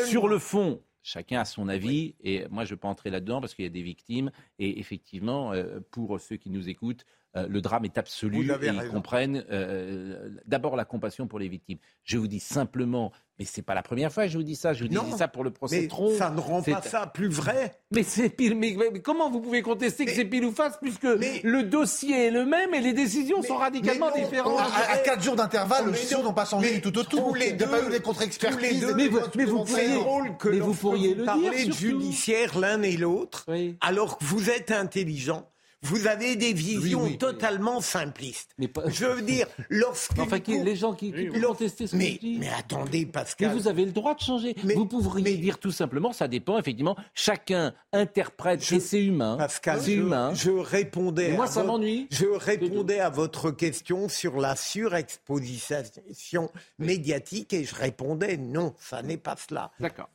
[0.05, 3.41] sur le fond, chacun a son avis et moi je ne peux pas entrer là-dedans
[3.41, 7.05] parce qu'il y a des victimes et effectivement, euh, pour ceux qui nous écoutent,
[7.35, 11.79] euh, le drame est absolu et ils comprennent euh, d'abord la compassion pour les victimes.
[12.03, 14.73] Je vous dis simplement, mais c'est pas la première fois que je vous dis ça.
[14.73, 16.15] Je vous dis ça pour le procès mais Tron.
[16.17, 17.73] Ça ne rend pas ça plus vrai.
[17.91, 18.55] Mais c'est pile.
[18.55, 22.45] Mais, comment vous pouvez contester que c'est pile ou face puisque le dossier est le
[22.45, 24.59] même et les décisions sont radicalement différentes.
[24.59, 27.37] À, quatre jours d'intervalle, les choses n'ont pas changé tout autour.
[27.37, 28.93] Il n'y a pas eu les contre-expertises.
[28.95, 29.19] Mais, vous,
[29.65, 29.99] pourriez,
[30.39, 31.73] que mais vous pourriez le dire.
[31.73, 33.45] judiciaire l'un et l'autre,
[33.81, 35.49] alors que vous êtes intelligent
[35.85, 38.51] vous avez des visions totalement simplistes.
[38.57, 40.17] Mais Je veux dire, lorsque.
[40.19, 43.49] Enfin, les gens qui, qui contester ce mais, mais attendez, Pascal.
[43.49, 44.55] Mais vous avez le droit de changer.
[44.63, 46.95] Mais, vous pourriez dire tout simplement, ça dépend, effectivement.
[47.13, 49.37] Chacun interprète, je, et c'est humain.
[49.37, 50.33] Pascal, c'est humain.
[50.33, 51.33] Je répondais.
[51.33, 52.07] moi, ça m'ennuie.
[52.11, 59.17] Je répondais à votre question sur la surexposition médiatique et je répondais non, ça n'est
[59.17, 59.71] pas cela.
[59.79, 60.09] D'accord.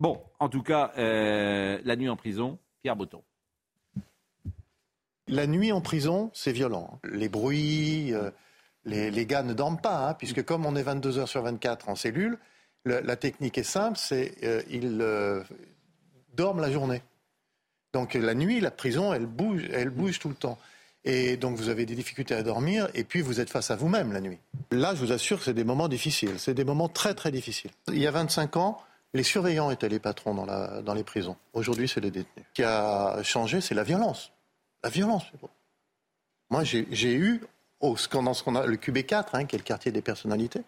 [0.00, 3.22] Bon, en tout cas, euh, la nuit en prison, Pierre Botton.
[5.28, 6.98] La nuit en prison, c'est violent.
[7.04, 8.30] Les bruits, euh,
[8.86, 11.94] les, gars ne dorment pas, hein, puisque comme on est 22 heures sur 24 en
[11.94, 12.38] cellule,
[12.84, 15.42] la technique est simple, c'est euh, ils euh,
[16.34, 17.02] dorment la journée.
[17.92, 20.58] Donc la nuit, la prison, elle bouge, elle bouge tout le temps.
[21.04, 24.12] Et donc vous avez des difficultés à dormir, et puis vous êtes face à vous-même
[24.12, 24.38] la nuit.
[24.70, 27.70] Là, je vous assure que c'est des moments difficiles, c'est des moments très très difficiles.
[27.88, 28.78] Il y a 25 ans,
[29.12, 31.36] les surveillants étaient les patrons dans, la, dans les prisons.
[31.52, 32.46] Aujourd'hui, c'est les détenus.
[32.48, 34.32] Ce qui a changé, c'est la violence
[34.82, 35.24] la violence.
[36.50, 37.42] Moi, j'ai eu,
[37.80, 40.62] au, dans ce qu'on a, le QB4, hein, qui est le quartier des personnalités,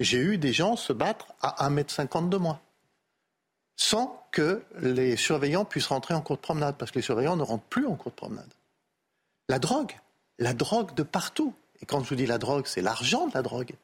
[0.00, 2.60] j'ai eu des gens se battre à 1m50 de moi,
[3.76, 7.42] sans que les surveillants puissent rentrer en cours de promenade, parce que les surveillants ne
[7.42, 8.52] rentrent plus en cours de promenade.
[9.48, 9.92] La drogue,
[10.38, 11.54] la drogue de partout.
[11.80, 13.74] Et quand je vous dis la drogue, c'est l'argent de la drogue.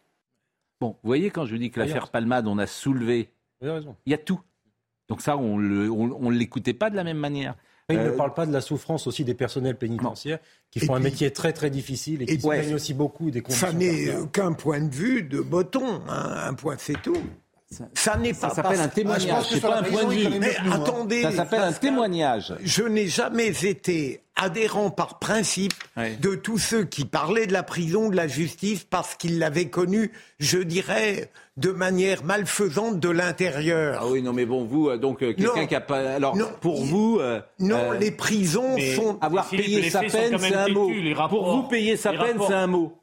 [0.80, 4.14] Bon, vous voyez, quand je vous dis que l'affaire Palmade, on a soulevé, il y
[4.14, 4.40] a tout.
[5.08, 7.56] Donc ça, on ne l'écoutait pas de la même manière.
[7.90, 10.38] Il ne euh, parle pas de la souffrance aussi des personnels pénitentiaires
[10.70, 13.66] qui font un métier très très difficile et qui et aussi beaucoup des conditions.
[13.66, 17.22] Ça n'est qu'un point de vue de Botton, hein, un point c'est tout.
[17.94, 18.48] Ça, n'est pas.
[18.48, 19.44] Ça s'appelle un témoignage.
[19.48, 20.38] c'est pas un point de vue.
[20.40, 21.22] Mais attendez.
[21.22, 22.54] Ça s'appelle un témoignage.
[22.64, 25.74] Je n'ai jamais été adhérent par principe
[26.20, 30.10] de tous ceux qui parlaient de la prison, de la justice, parce qu'ils l'avaient connue,
[30.38, 33.98] je dirais, de manière malfaisante de l'intérieur.
[34.00, 36.14] Ah oui, non, mais bon, vous, euh, donc, euh, quelqu'un qui a pas.
[36.14, 37.18] Alors, pour vous.
[37.20, 39.18] Euh, non, les prisons sont.
[39.20, 40.90] Avoir payé sa peine, c'est un mot.
[41.28, 42.99] pour vous, payer sa peine, c'est un mot.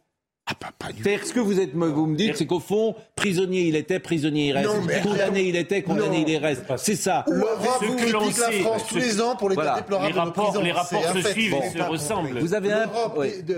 [0.50, 3.64] Ah, pas, pas du ce que vous êtes, vous me dites, c'est qu'au fond, prisonnier
[3.64, 5.04] il était, prisonnier il reste.
[5.04, 6.64] condamné il était, condamné il reste.
[6.78, 7.26] C'est ça.
[7.28, 9.76] L'Europe vous critique la France tous les ans pour les voilà.
[9.76, 12.40] déplorables les rapports, Les rapports se suivent et se ressemblent.
[12.40, 12.90] Vous avez un,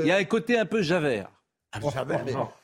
[0.01, 1.29] il y a un côté un peu Javert.
[1.71, 1.79] Ah,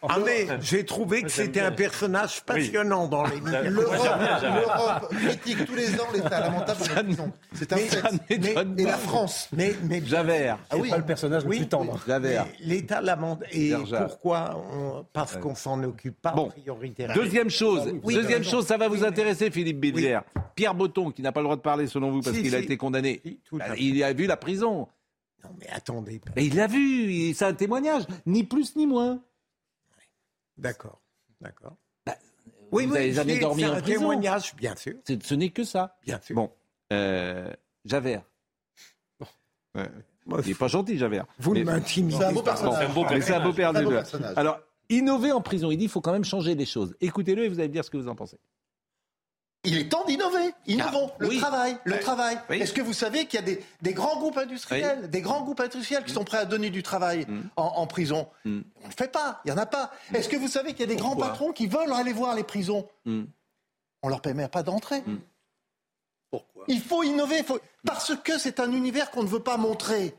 [0.02, 3.40] ah mais j'ai trouvé que c'était un personnage passionnant dans les
[3.70, 7.32] L'Europe critique tous les ans l'état lamentable de la prison.
[7.54, 8.34] C'est un fait.
[8.78, 9.50] Et la France.
[9.56, 10.58] Mais, mais Javert.
[10.72, 10.90] Ah oui.
[10.90, 12.00] pas le personnage le plus tendre.
[12.08, 12.48] Javert.
[12.60, 13.48] L'état lamentable.
[13.52, 13.74] Et
[14.08, 14.66] pourquoi
[15.14, 16.50] Parce qu'on s'en occupe pas bon.
[16.50, 17.14] prioritairement.
[17.14, 20.20] Deuxième chose, ah deuxième chose, ça va vous intéresser, Philippe Bilger.
[20.56, 22.76] Pierre Botton, qui n'a pas le droit de parler selon vous parce qu'il a été
[22.76, 23.22] condamné,
[23.78, 24.88] il a vu la prison.
[25.46, 26.22] Non, mais attendez.
[26.38, 29.22] il l'a vu, c'est un témoignage, ni plus ni moins.
[30.58, 31.02] D'accord,
[31.42, 31.76] d'accord.
[32.06, 32.16] Bah,
[32.72, 34.96] oui, vous avez jamais dormi en un témoignage, bien sûr.
[35.06, 35.98] Ce n'est que ça.
[36.04, 36.36] Bien sûr.
[36.36, 36.52] Bon,
[36.94, 37.52] euh,
[37.84, 38.24] Javert.
[39.76, 39.84] il
[40.46, 41.26] n'est pas gentil, Javert.
[41.40, 42.18] Vous le m'intimidez.
[42.18, 42.88] C'est un beau personnage.
[43.22, 44.34] c'est un beau personnage.
[44.38, 46.96] Alors, innover en prison, il dit qu'il faut quand même changer les choses.
[47.02, 48.40] Écoutez-le et vous allez me dire ce que vous en pensez.
[49.66, 50.54] Il est temps d'innover.
[50.68, 51.12] Innovons.
[51.12, 51.78] Ah, le travail.
[51.84, 52.40] Le travail.
[52.50, 56.04] Est-ce que vous savez qu'il y a des, grands groupes industriels, des grands groupes industriels
[56.04, 57.42] qui sont prêts à donner du travail mm.
[57.56, 58.28] en, prison?
[58.46, 58.62] Mm.
[58.78, 59.42] On ne le fait pas.
[59.46, 59.92] Il n'y en a pas.
[60.14, 62.44] Est-ce que vous savez qu'il y a des grands patrons qui veulent aller voir les
[62.44, 62.88] prisons?
[63.06, 63.24] Mm.
[64.04, 65.04] On leur permet pas d'entrer.
[66.30, 66.66] Pourquoi?
[66.68, 67.44] Il faut innover.
[67.86, 70.16] Parce que c'est un univers qu'on ne veut pas montrer.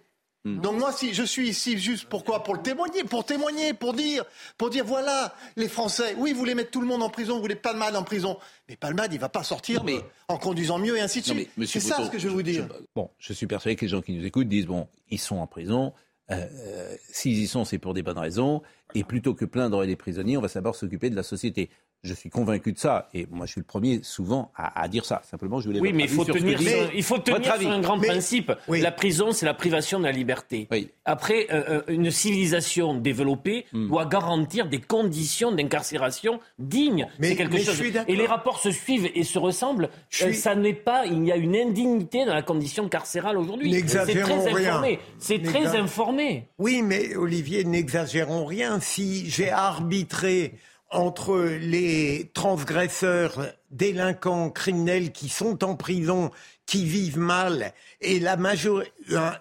[0.47, 0.61] Mm.
[0.61, 4.25] Donc moi, si je suis ici juste pourquoi Pour le témoigner, pour témoigner, pour dire,
[4.57, 7.41] pour dire voilà, les Français, oui, vous voulez mettre tout le monde en prison, vous
[7.41, 10.79] voulez pas de mal en prison, mais Palmade, il va pas sortir mais, en conduisant
[10.79, 11.51] mieux et ainsi de suite.
[11.67, 12.69] C'est ça ce que je veux vous dire.
[12.95, 15.49] bon, je suis persuadé que les gens qui nous écoutent disent bon, ils sont en
[15.49, 15.93] prison.
[16.31, 18.63] Euh, euh, s'ils y sont, c'est pour des bonnes raisons.
[18.95, 21.71] Et plutôt que plaindre les prisonniers, on va savoir s'occuper de la société.
[22.07, 25.23] Je suis convaincu de ça, et moi je suis le premier souvent à, dire ça.
[25.29, 25.81] Simplement, je voulais.
[25.81, 26.61] Oui, mais il faut tenir,
[26.95, 28.53] il faut tenir sur un grand principe.
[28.69, 30.69] La prison, c'est la privation de la liberté.
[31.05, 33.89] Après, euh, euh, une civilisation développée hmm.
[33.89, 37.09] doit garantir des conditions d'incarcération dignes.
[37.21, 37.81] C'est quelque chose.
[38.09, 39.89] Et les rapports se suivent et se ressemblent.
[40.23, 41.07] Euh, ça n'est pas.
[41.07, 43.85] Il y a une indignité dans la condition carcérale aujourd'hui.
[43.87, 44.99] C'est très informé.
[45.19, 46.49] C'est très informé.
[46.59, 48.81] Oui, mais Olivier, n'exagérons rien.
[48.81, 50.55] Si j'ai arbitré
[50.97, 56.31] entre les transgresseurs, délinquants, criminels qui sont en prison,
[56.65, 58.91] qui vivent mal et la majorité,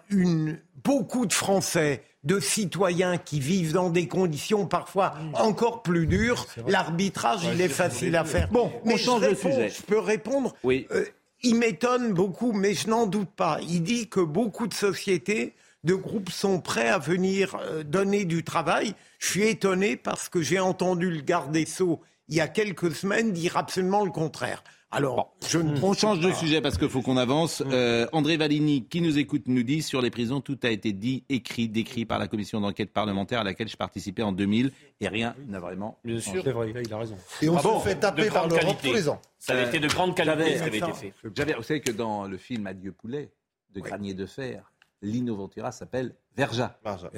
[0.10, 6.48] une, beaucoup de Français de citoyens qui vivent dans des conditions parfois encore plus dures,
[6.68, 8.50] l'arbitrage, il est facile à faire.
[8.50, 9.70] Bon, mais change je, de sujet.
[9.70, 10.56] je peux répondre.
[10.64, 10.88] Oui.
[10.92, 11.06] Euh,
[11.44, 13.60] il m'étonne beaucoup, mais je n'en doute pas.
[13.62, 15.54] Il dit que beaucoup de sociétés,
[15.86, 18.94] de groupes sont prêts à venir euh, donner du travail.
[19.20, 22.92] Je suis étonné parce que j'ai entendu le garde des Sceaux il y a quelques
[22.92, 24.64] semaines dire absolument le contraire.
[24.90, 27.60] Alors, je ne On change de sujet parce qu'il faut qu'on avance.
[27.60, 27.70] Mm.
[27.72, 31.24] Euh, André Valigny, qui nous écoute, nous dit sur les prisons, tout a été dit,
[31.30, 34.72] écrit, décrit par la commission d'enquête parlementaire à laquelle je participais en 2000
[35.02, 36.32] et rien n'a vraiment Bien changé.
[36.38, 36.44] sûr.
[36.46, 37.18] C'est vrai, là, il a raison.
[37.42, 38.88] Et on Ah bon, se fait taper par l'Europe qualité.
[38.90, 39.22] tous les ans.
[39.38, 41.14] Ça avait été de grande qualité j'avais- ce qui avait été fait.
[41.58, 43.32] Vous savez que dans le film Adieu poulet
[43.74, 44.72] de Granier de Fer,
[45.06, 46.78] Lino Ventura s'appelle Verja.
[46.84, 47.10] Verja,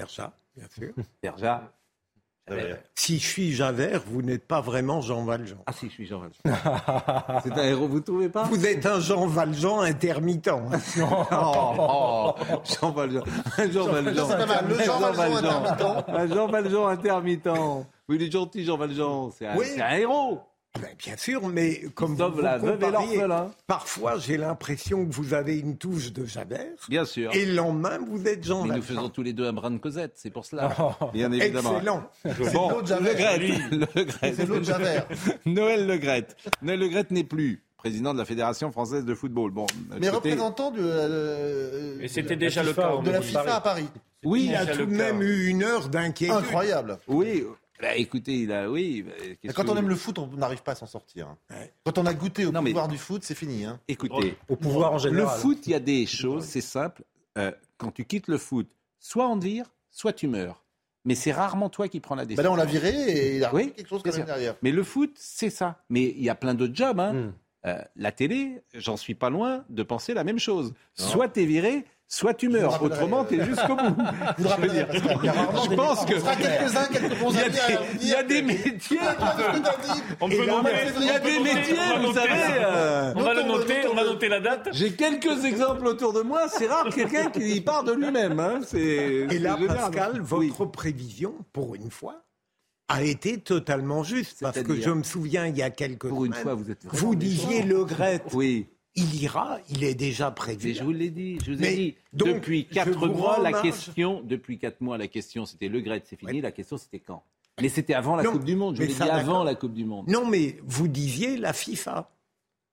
[0.56, 0.94] bien sûr.
[1.24, 1.72] Verja.
[2.96, 5.58] Si je suis Javert, vous n'êtes pas vraiment Jean Valjean.
[5.66, 6.40] Ah si, je suis Jean Valjean.
[7.44, 8.44] C'est un héros, vous trouvez pas?
[8.44, 10.50] Vous êtes un Jean Valjean intermittent.
[11.02, 13.24] Oh, oh, Jean Valjean.
[13.70, 14.28] Jean Valjean.
[14.30, 16.10] C'est pas mal, le Jean Valjean intermittent.
[16.10, 17.50] Un Jean Valjean intermittent.
[18.08, 19.30] Oui, il est gentil, Jean Valjean.
[19.32, 19.66] C'est un, Oui.
[19.68, 20.40] c'est un héros.
[20.82, 23.52] Ben, bien sûr, mais comme vous, vous la veuve et compariez, l'orphelin.
[23.68, 27.34] parfois j'ai l'impression que vous avez une touche de Javert, Bien sûr.
[27.34, 29.78] et le lendemain vous êtes Jean Mais nous faisons tous les deux un brin de
[29.78, 30.76] Cosette, c'est pour cela.
[31.14, 31.74] Bien évidemment.
[31.78, 32.10] Excellent.
[32.24, 33.16] C'est Bon, l'autre Le Javert.
[33.16, 33.40] Gret.
[33.72, 34.34] Le Gret.
[34.36, 35.08] C'est l'autre Javert.
[35.46, 36.28] Noël Le Gret.
[36.62, 39.52] Noël Le Gret n'est plus président de la Fédération française de football.
[39.52, 39.68] Bon,
[40.00, 43.02] Mais représentant de, euh, Et c'était déjà le FIFA, cas.
[43.04, 43.88] de la FIFA à Paris.
[44.26, 46.36] oui, Il a tout de même eu une heure d'inquiétude.
[46.38, 46.98] Incroyable.
[47.08, 47.44] oui.
[47.82, 49.04] Bah, écoutez, il a, oui.
[49.04, 51.28] bah, Quand que on aime le foot, on n'arrive pas à s'en sortir.
[51.28, 51.38] hein.
[51.52, 51.72] Ouais.
[51.84, 53.66] Quand on a goûté au Non, mais- pouvoir du foot, c'est fini.
[53.66, 53.80] hein.
[53.88, 55.40] Écoutez, Au pouvoir en le général.
[55.40, 57.04] foot, il y a des choses, c'est simple.
[57.38, 58.68] Euh, quand tu quittes le foot,
[59.00, 60.64] soit on te vire, soit tu meurs.
[61.06, 62.44] Mais c'est rarement toi qui prends la Bah décision.
[62.44, 64.56] là, on l'a viré et il a Oui, repris quelque chose quand même derrière.
[64.62, 65.82] Mais le foot, c'est ça.
[65.90, 67.00] Mais il y a plein d'autres jobs.
[67.00, 67.14] hein.
[67.14, 67.34] Hmm.
[67.66, 70.74] Euh, la télé, j'en suis pas loin de penser la même chose.
[70.94, 72.82] Soit tu es viré, soit tu meurs.
[72.82, 73.96] Autrement, tu es jusqu'au bout.
[74.38, 76.14] Je vous Je pense que-
[78.02, 79.00] Il y a des, métiers.
[80.22, 82.30] On peut nommer, Il y a des métiers, vous savez.
[82.64, 84.70] euh, On va le Notons-le, noter, on va noter la date.
[84.72, 86.48] J'ai quelques exemples autour de moi.
[86.50, 88.40] C'est rare quelqu'un qui part de lui-même.
[88.40, 88.60] Hein.
[88.66, 89.58] C'est, Et là.
[89.68, 90.54] Pascal, Oui.
[90.58, 92.22] votre prévision, pour une fois,
[92.88, 94.40] a été totalement juste.
[94.42, 96.86] Parce que je me souviens, il y a quelques Pour une semaines, fois, vous êtes
[96.86, 98.68] vraiment vous disiez Le Gret, Oui.
[98.96, 100.74] il ira, il est déjà Mais prévu.
[100.74, 101.96] je vous l'ai dit, je vous ai Mais, dit.
[102.14, 106.18] donc, depuis quatre mois, la question, depuis quatre mois, la question, c'était le Gret, c'est
[106.20, 106.42] fini.
[106.42, 107.24] La question, c'était quand?
[107.62, 108.76] Mais c'était avant la Non, Coupe du Monde.
[108.76, 110.08] Je mais vous l'ai dit avant la Coupe du Monde.
[110.08, 112.10] Non, mais vous disiez la FIFA.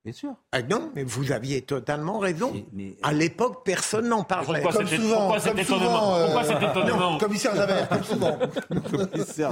[0.05, 0.37] Bien sûr.
[0.53, 2.53] Ah non, mais vous aviez totalement raison.
[2.53, 4.61] Mais- mais- À l'époque, personne n'en parlait.
[4.61, 6.27] Pourquoi Comme souvent, pourquoi comme souvent, euh,
[6.61, 8.38] Pourquoi Non, commissaire Javert, comme souvent.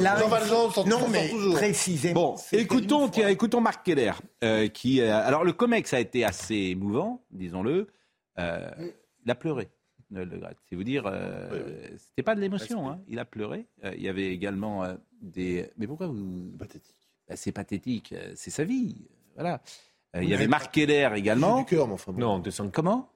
[0.00, 1.54] Là, Jean Valjean s'en non, mais toujours.
[1.54, 2.34] précisément.
[2.34, 4.12] Bon, écoutons, tiens, écoutons Marc Keller,
[4.44, 7.86] euh, qui, euh, alors le Comex a été assez émouvant, disons-le.
[8.38, 8.70] Euh,
[9.24, 9.70] il a pleuré,
[10.10, 10.58] Le Graët.
[10.68, 11.48] C'est vous dire, euh,
[11.96, 13.00] c'était pas de l'émotion, hein.
[13.08, 13.68] il a pleuré.
[13.84, 15.70] Euh, il y avait également euh, des.
[15.78, 16.96] Mais pourquoi vous Pathétique.
[17.36, 19.62] c'est pathétique, euh, c'est sa vie, voilà.
[20.16, 21.58] Euh, il y avait Marc Keller également.
[21.60, 22.12] du cœur, mais enfin.
[22.12, 22.18] bon.
[22.20, 23.08] Non, descend Comment?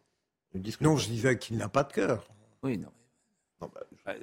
[0.81, 2.27] Non, je disais qu'il n'a pas de cœur.
[2.63, 2.89] Oui, non.
[3.61, 4.15] Non, bah, Euh,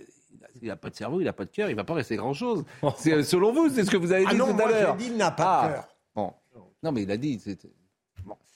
[0.62, 2.64] il n'a pas de cerveau, il n'a pas de cœur, il va pas rester grand-chose.
[2.98, 4.98] C'est- Selon vous, c'est ce que vous avez Ah dit non, tout à moi l'heure.
[5.00, 5.68] j'ai dit il n'a pas Ah.
[5.68, 5.88] de cœur.
[6.16, 6.34] Bon.
[6.82, 7.40] Non, mais il a dit.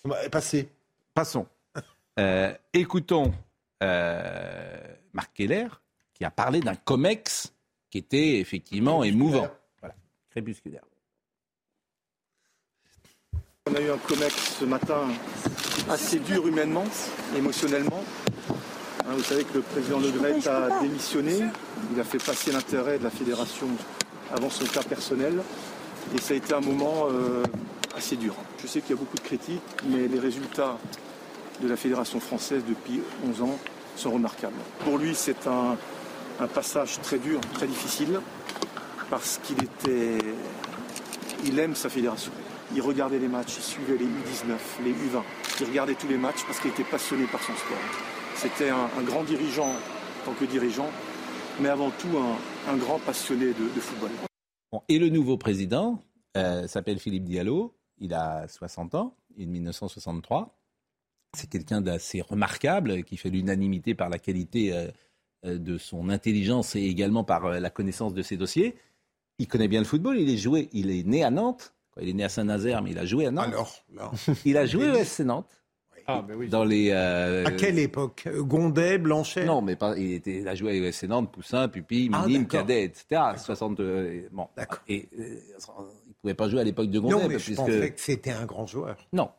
[0.06, 0.70] bah, Passé.
[1.14, 1.46] Passons.
[2.20, 3.32] Euh, écoutons
[3.84, 5.68] euh, Marc Keller,
[6.16, 7.54] qui a parlé d'un COMEX
[7.92, 9.48] qui était effectivement émouvant.
[9.80, 9.94] Voilà,
[10.32, 10.84] crépusculaire.
[13.70, 15.10] On a eu un COMEX ce matin
[15.90, 16.86] assez dur humainement,
[17.36, 18.02] émotionnellement.
[18.50, 21.44] Hein, vous savez que le président Le Gret a démissionné.
[21.94, 23.68] Il a fait passer l'intérêt de la fédération
[24.34, 25.42] avant son cas personnel.
[26.16, 27.44] Et ça a été un moment euh,
[27.98, 28.36] assez dur.
[28.62, 30.78] Je sais qu'il y a beaucoup de critiques, mais les résultats
[31.62, 33.60] de la fédération française depuis 11 ans
[33.98, 34.56] sont remarquables.
[34.86, 35.76] Pour lui, c'est un,
[36.40, 38.22] un passage très dur, très difficile,
[39.10, 40.20] parce qu'il était.
[41.44, 42.32] Il aime sa fédération.
[42.76, 45.24] Il regardait les matchs, il suivait les U19, les U20.
[45.62, 47.78] Il regardait tous les matchs parce qu'il était passionné par son sport.
[48.36, 50.90] C'était un, grand dirigeant en tant que dirigeant,
[51.62, 52.10] mais avant tout
[52.68, 54.12] un, grand passionné de, football.
[54.90, 56.04] Et le nouveau président
[56.36, 57.74] euh, s'appelle Philippe Diallo.
[58.00, 60.60] Il a 60 ans, il est de 1963.
[61.38, 64.88] C'est quelqu'un d'assez remarquable, qui fait l'unanimité par la qualité euh,
[65.46, 68.76] euh, de son intelligence et également par la connaissance de ses dossiers.
[69.40, 71.74] Il connaît bien le football, il est joué, il est né à Nantes.
[71.98, 73.48] Quoi, Il est né à Saint-Nazaire, mais il a joué à Nantes.
[73.48, 73.76] Alors,
[74.46, 75.50] il a joué au SC Nantes.
[76.10, 76.48] Ah, ben oui.
[76.48, 78.30] Dans les, euh, à quelle époque?
[78.34, 79.44] Gondet, Blanchet?
[79.44, 82.44] Non, mais pas, il, était, il a joué au SC Nantes, Poussin, Pupille, Ah, Minime,
[82.44, 82.62] d'accord.
[82.62, 83.22] Cadet, etc.
[83.36, 84.48] 60, euh, bon.
[84.56, 84.80] D'accord.
[84.88, 87.14] Et euh, il ne pouvait pas jouer à l'époque de Gondet.
[87.16, 87.60] Non, mais je puisque...
[87.60, 88.96] pensais que c'était un grand joueur.
[89.12, 89.32] Non,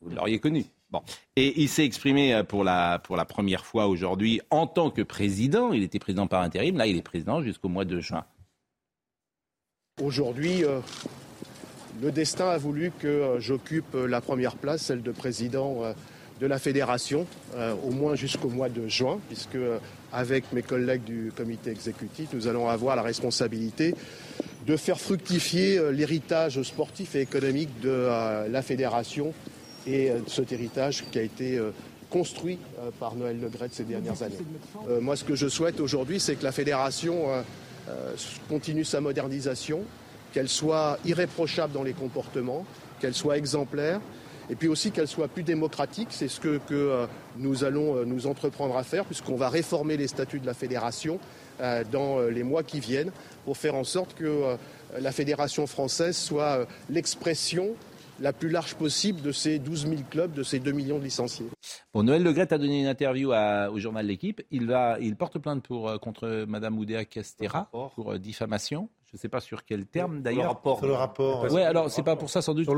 [0.00, 0.64] vous l'auriez connu.
[0.90, 1.00] Bon.
[1.36, 5.02] Et il s'est exprimé euh, pour la, pour la première fois aujourd'hui en tant que
[5.02, 5.72] président.
[5.72, 6.76] Il était président par intérim.
[6.76, 8.24] Là, il est président jusqu'au mois de juin.
[10.02, 10.80] Aujourd'hui, euh,
[12.02, 15.82] le destin a voulu que euh, j'occupe la première place, celle de président
[16.40, 17.26] de la fédération,
[17.82, 19.56] au moins jusqu'au mois de juin, puisque
[20.12, 23.94] avec mes collègues du comité exécutif, nous allons avoir la responsabilité
[24.66, 28.08] de faire fructifier l'héritage sportif et économique de
[28.50, 29.32] la fédération
[29.86, 31.70] et euh, cet héritage qui a été euh,
[32.10, 34.36] construit euh, par Noël Le ces dernières années.
[35.00, 37.24] moi, ce que je souhaite aujourd'hui, c'est que la fédération
[38.48, 39.82] continue sa modernisation,
[40.36, 42.66] qu'elle soit irréprochable dans les comportements,
[43.00, 44.02] qu'elle soit exemplaire,
[44.50, 46.08] et puis aussi qu'elle soit plus démocratique.
[46.10, 47.06] C'est ce que, que
[47.38, 51.18] nous allons nous entreprendre à faire, puisqu'on va réformer les statuts de la fédération
[51.90, 53.12] dans les mois qui viennent,
[53.46, 54.58] pour faire en sorte que
[55.00, 57.74] la fédération française soit l'expression
[58.20, 61.46] la plus large possible de ces 12 000 clubs, de ces 2 millions de licenciés.
[61.94, 64.42] Bon, Noël Legrette a donné une interview au journal L'équipe.
[64.50, 68.88] Il, il porte plainte pour, euh, contre Mme Oudéa Castera pour euh, diffamation.
[69.16, 70.60] Je ne sais pas sur quel terme d'ailleurs.
[70.62, 71.46] Sur le rapport.
[71.50, 72.68] Oui, alors c'est pas pour ça sans doute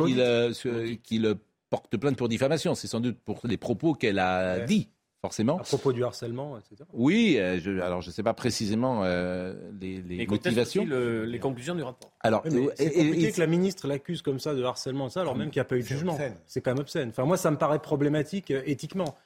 [1.02, 1.34] qu'il euh,
[1.68, 2.76] porte plainte pour diffamation.
[2.76, 4.88] C'est sans doute pour les propos qu'elle a dit
[5.20, 5.58] forcément.
[5.58, 6.88] À propos du harcèlement, etc.
[6.92, 10.84] Oui, euh, je, alors je ne sais pas précisément euh, les, les motivations.
[10.86, 12.12] les conclusions du rapport.
[12.20, 12.44] Alors,
[12.76, 15.62] c'est compliqué que la ministre l'accuse comme ça de harcèlement, ça, alors même qu'il n'y
[15.62, 16.16] a pas eu de jugement.
[16.46, 17.08] C'est quand même obscène.
[17.08, 19.16] Enfin, moi, ça me paraît problématique euh, éthiquement.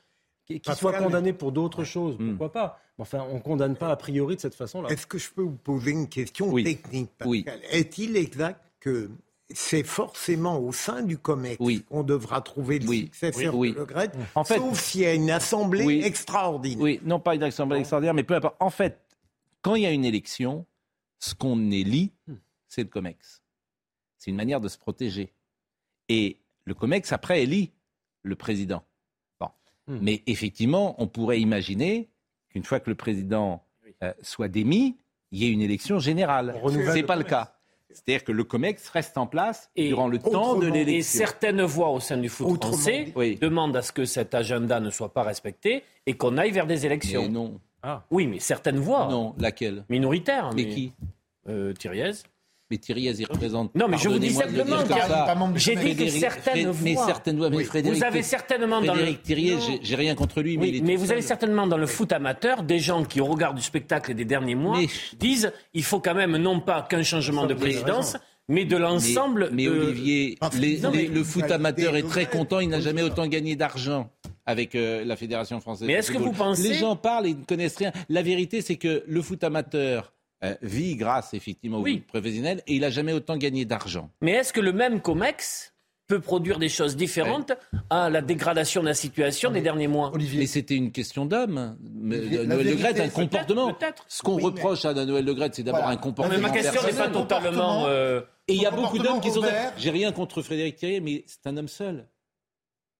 [0.46, 2.30] Qu'il soit condamné pour d'autres choses, hmm.
[2.30, 4.88] pourquoi pas Enfin, on ne condamne pas a priori de cette façon-là.
[4.90, 7.44] Est-ce que je peux vous poser une question technique Oui.
[7.70, 9.10] Est-il exact que
[9.50, 14.44] c'est forcément au sein du COMEX qu'on devra trouver le successeur de Le Gret, en
[14.44, 16.82] fait, sauf s'il y a une assemblée extraordinaire?
[16.82, 18.56] Oui, non pas une assemblée extraordinaire, mais peu importe.
[18.60, 19.00] En fait,
[19.62, 20.66] quand il y a une élection,
[21.18, 22.34] ce qu'on élit, hmm.
[22.68, 23.42] c'est le COMEX.
[24.18, 25.32] C'est une manière de se protéger.
[26.08, 27.72] Et le COMEX, après, élit
[28.22, 28.84] le président.
[29.92, 29.98] Hmm.
[30.00, 32.08] Mais effectivement, on pourrait imaginer
[32.50, 33.62] qu'une fois que le président
[34.02, 34.96] euh, soit démis,
[35.30, 36.54] il y ait une élection générale.
[36.66, 37.56] Ce n'est pas le cas.
[37.90, 40.94] C'est-à-dire que le COMEX reste en place durant le temps de l'élection.
[40.94, 44.88] Et certaines voix au sein du foot français demandent à ce que cet agenda ne
[44.88, 47.22] soit pas respecté et qu'on aille vers des élections.
[47.22, 47.60] Mais non.
[47.82, 48.04] Ah.
[48.10, 49.08] Oui, mais certaines voix.
[49.10, 49.84] Non, laquelle?
[49.90, 50.50] Minoritaires.
[50.54, 50.92] Mais, qui?
[51.48, 51.74] euh,
[52.72, 53.74] mais Thierry il représente.
[53.74, 56.82] Non, mais je vous dis simplement j'ai dit que certaines voix.
[56.82, 57.98] Mais certaines voix, mais Frédéric.
[57.98, 59.14] Vous avez certainement dans le.
[59.16, 62.78] Thierry, j'ai rien contre lui, mais Mais vous avez certainement dans le foot amateur des
[62.78, 64.78] gens qui, au regard du spectacle des derniers mois,
[65.18, 68.16] disent il faut quand même non pas qu'un changement de présidence
[68.48, 69.50] mais de l'ensemble.
[69.52, 74.10] Mais, Olivier, le foot amateur est très content, il n'a jamais autant gagné d'argent
[74.44, 75.86] avec euh, la Fédération française.
[75.86, 77.92] Mais est-ce que vous pensez Les gens parlent et ne connaissent rien.
[78.08, 80.12] La vérité, c'est que le foot amateur
[80.44, 82.02] euh, vit grâce effectivement au oui.
[82.14, 84.10] et il n'a jamais autant gagné d'argent.
[84.20, 85.72] Mais est-ce que le même COMEX
[86.08, 87.52] peut produire des choses différentes
[87.88, 90.10] à la dégradation de la situation des derniers mois?
[90.12, 90.40] Olivier.
[90.40, 91.76] Mais c'était une question d'homme.
[91.80, 93.76] Noël Le Gret, un comportement.
[94.08, 96.34] Ce qu'on reproche à Noël Le Gret, c'est d'abord un comportement.
[96.34, 97.86] Mais ma question n'est pas totalement.
[97.86, 99.42] Euh, et il y a beaucoup d'hommes qui sont.
[99.78, 102.08] J'ai rien contre Frédéric Thierry, mais c'est un homme seul.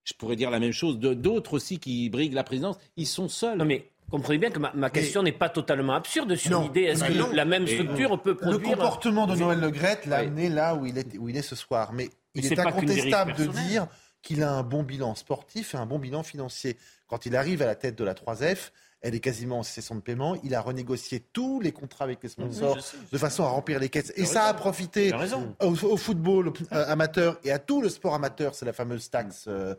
[0.05, 2.77] Je pourrais dire la même chose d'autres aussi qui briguent la présidence.
[2.97, 3.59] Ils sont seuls.
[3.59, 7.35] Non mais comprenez bien que ma, question n'est pas totalement absurde sur l'idée est-ce que
[7.35, 8.71] la même structure peut produire.
[8.71, 11.57] Le comportement de Noël Le l'a amené là où il, est, où il est ce
[11.57, 11.93] soir.
[11.93, 13.87] Mais il est, incontestable de dire
[14.23, 16.77] qu'il a un bon bilan sportif et un bon bilan financier.
[17.09, 20.01] Quand il arrive à la tête de la 3F, elle est quasiment en cessation de
[20.01, 20.37] paiement.
[20.45, 22.79] Il a renégocié tous les contrats avec les sponsors
[23.11, 24.13] de façon à remplir les caisses.
[24.17, 25.13] Et ça a profité
[25.61, 28.55] au, football euh, amateur et à tout le sport amateur.
[28.55, 29.75] C'est la fameuse taxe euh,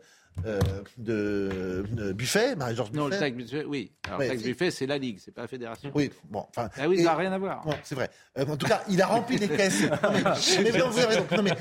[0.46, 0.60] euh,
[0.98, 3.00] de, Buffet, Marie-Georges Buffet.
[3.00, 3.92] Non, le taxe Buffet, oui.
[4.06, 5.90] Alors, le Buffet, c'est la Ligue, c'est pas la fédération.
[5.94, 6.68] Oui, bon, enfin.
[6.76, 7.64] Ah oui, ça n'a rien à voir.
[7.82, 8.10] c'est vrai.
[8.38, 9.82] Euh, en tout cas, il a rempli les caisses.
[10.62, 10.72] mais,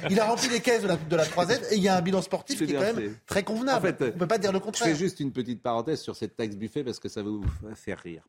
[0.09, 2.01] il a rempli les caisses de la, de la 3 et il y a un
[2.01, 3.77] bilan sportif qui est quand même très convenable.
[3.77, 4.89] En fait, On ne peut pas dire le contraire.
[4.89, 7.45] Je fais juste une petite parenthèse sur cette taxe Buffet parce que ça va vous
[7.75, 8.23] faire rire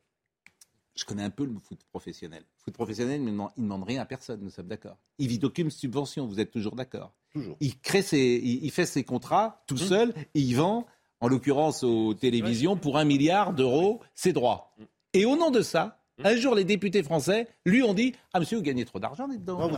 [0.95, 2.41] je connais un peu le foot professionnel.
[2.41, 4.97] Le foot professionnel, il ne demande, rien à personne, nous sommes d'accord.
[5.19, 7.13] Il vit d'aucune subvention, vous êtes toujours d'accord.
[7.59, 9.77] Il, crée ses, il, fait ses contrats tout mmh.
[9.77, 10.85] seul et il vend,
[11.19, 14.73] en l'occurrence aux télévisions, pour un milliard d'euros ses droits.
[14.77, 14.83] Mmh.
[15.15, 16.25] Et au nom de ça, mmh.
[16.25, 19.69] un jour, les députés français lui ont dit Ah, monsieur, vous gagnez trop d'argent dedans.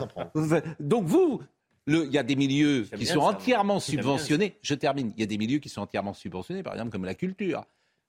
[0.79, 1.41] Donc vous,
[1.87, 4.55] il y a des milieux qui sont entièrement subventionnés.
[4.61, 5.11] Je termine.
[5.17, 7.65] Il y a des milieux qui sont entièrement subventionnés, par exemple comme la culture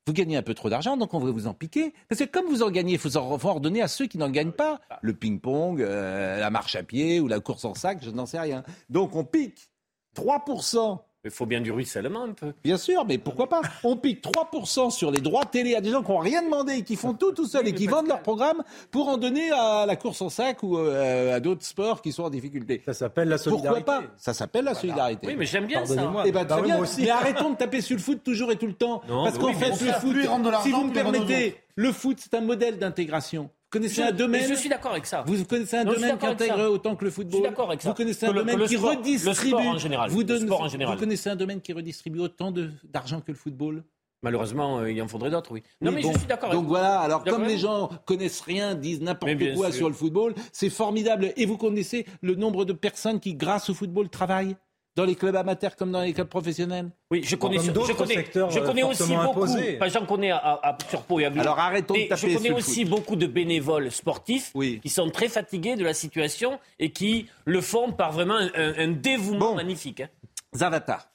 [0.08, 1.92] vous gagnez un peu trop d'argent, donc on va vous en piquer.
[2.08, 4.52] Parce que comme vous en gagnez, il faut en redonner à ceux qui n'en gagnent
[4.52, 4.80] pas.
[5.02, 8.40] Le ping-pong, euh, la marche à pied ou la course en sac, je n'en sais
[8.40, 8.62] rien.
[8.88, 9.70] Donc on pique
[10.16, 12.52] 3% Il faut bien du ruissellement un peu.
[12.62, 13.60] Bien sûr, mais pourquoi pas?
[13.82, 16.82] On pique 3% sur les droits télé à des gens qui n'ont rien demandé et
[16.82, 18.62] qui font tout tout seuls et qui vendent leur programme
[18.92, 22.22] pour en donner à la course en sac ou euh, à d'autres sports qui sont
[22.22, 22.82] en difficulté.
[22.86, 23.84] Ça s'appelle la solidarité.
[23.84, 24.06] Pourquoi pas?
[24.16, 25.26] Ça s'appelle la solidarité.
[25.26, 26.12] Oui, mais j'aime bien ça.
[26.24, 26.80] Eh ben, très bien.
[26.98, 29.02] Mais arrêtons de taper sur le foot toujours et tout le temps.
[29.08, 30.16] Parce qu'en fait, le foot,
[30.62, 34.48] si vous me permettez, le foot, c'est un modèle d'intégration connaissez un domaine.
[34.48, 35.22] Je suis d'accord avec ça.
[35.26, 37.32] Vous connaissez un domaine qui intègre autant que le football.
[37.32, 37.90] Je suis d'accord avec ça.
[37.90, 39.28] Vous connaissez un domaine qui redistribue.
[39.28, 40.10] Le sport en général.
[40.10, 40.94] Vous, le sport en général.
[40.94, 42.52] vous connaissez un domaine qui redistribue autant
[42.84, 43.84] d'argent que le football.
[44.22, 45.62] Malheureusement, euh, il en faudrait d'autres, oui.
[45.80, 46.50] Non, mais bon, je suis d'accord.
[46.50, 50.70] Donc voilà, alors comme les gens connaissent rien, disent n'importe quoi sur le football, c'est
[50.70, 51.32] formidable.
[51.36, 54.56] Et vous connaissez le nombre de personnes qui, grâce au football, travaillent?
[54.98, 58.58] Dans les clubs amateurs comme dans les clubs professionnels Oui, je connais, je connais, je
[58.58, 60.72] connais euh, aussi beaucoup, j'en connais à, à,
[61.06, 64.88] Pau et à Alors arrêtons de taper Je connais aussi beaucoup de bénévoles sportifs qui
[64.88, 70.00] sont très fatigués de la situation et qui le font par vraiment un, dévouement magnifique.
[70.00, 70.08] Hein.
[70.52, 71.12] Zavata.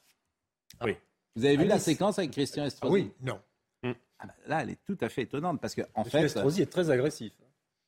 [0.82, 0.96] Oui.
[1.36, 3.40] Vous avez vu la séquence avec Christian Estrosi Oui, non.
[4.20, 6.72] Ah bah là, elle est tout à fait étonnante parce que en fait, Estrosi est
[6.72, 7.34] très agressif.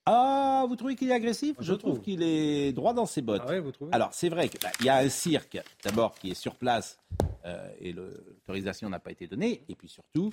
[0.05, 1.55] Ah, vous trouvez qu'il est agressif?
[1.59, 3.41] Je, trouve, qu'il est droit dans ses bottes.
[3.47, 3.91] Ah vous trouvez?
[3.91, 6.99] Alors, c'est vrai qu'il bah, y a un cirque, d'abord, qui est sur place
[7.45, 9.63] euh, et l'autorisation n'a pas été donnée.
[9.67, 10.31] Et puis surtout,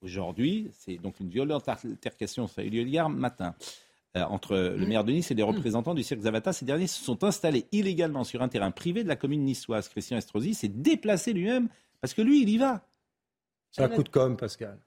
[0.00, 3.54] aujourd'hui, c'est donc une violente altercation, ça a eu lieu hier matin,
[4.16, 6.54] euh, entre le maire de Nice et les représentants du cirque Zavata.
[6.54, 9.90] Ces derniers se sont installés illégalement sur un terrain privé de la commune niçoise.
[9.90, 11.68] Christian Estrosi s'est déplacé lui-même
[12.00, 12.86] parce que lui, il y va.
[13.70, 14.78] C'est un coup de com', Pascal.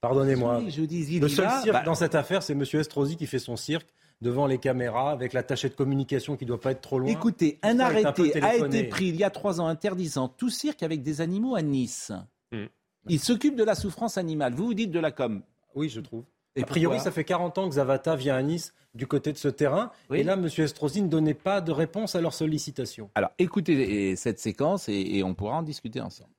[0.00, 0.60] Pardonnez-moi.
[0.60, 2.64] le seul cirque bah- dans cette affaire, c'est M.
[2.72, 3.86] Estrosi qui fait son cirque
[4.20, 7.10] devant les caméras avec l'attaché de communication qui ne doit pas être trop loin.
[7.10, 11.02] Écoutez, un arrêté a été pris il y a trois ans interdisant tout cirque avec
[11.02, 12.12] des animaux à Nice.
[12.52, 12.66] Hmm.
[13.08, 14.54] Il s'occupe de la souffrance animale.
[14.54, 15.42] Vous vous dites de la com.
[15.74, 16.24] Oui, je trouve.
[16.60, 19.48] a priori, ça fait 40 ans que Zavata vient à Nice du côté de ce
[19.48, 19.90] terrain.
[20.12, 20.48] Et là, M.
[20.58, 23.10] Estrosi ne donnait pas de réponse à leurs sollicitations.
[23.14, 26.30] Alors, écoutez cette séquence et on pourra en discuter ensemble.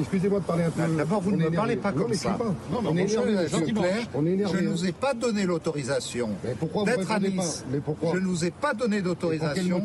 [0.00, 0.96] Excusez-moi de parler un peu.
[0.96, 2.38] D'abord, vous ne me parlez pas comme ça.
[2.72, 3.36] Non, on, est énervé,
[4.14, 4.58] on est énervé.
[4.58, 6.30] Je ne vous ai pas donné l'autorisation
[6.86, 7.64] d'être à Nice.
[7.70, 9.82] Mais pourquoi Je ne vous ai pas donné d'autorisation.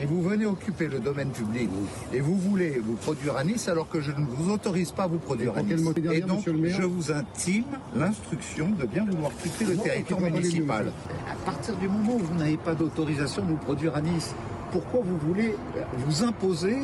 [0.00, 1.68] Et vous venez occuper le domaine public.
[2.12, 5.06] Et vous voulez vous produire à Nice alors que je ne vous autorise pas à
[5.06, 5.82] vous produire à Nice.
[6.12, 10.92] Et donc, je vous intime l'instruction de bien vouloir quitter le territoire municipal.
[11.30, 14.34] À partir du moment où vous n'avez pas d'autorisation de vous produire à Nice,
[14.72, 15.54] pourquoi vous voulez
[16.06, 16.76] vous imposer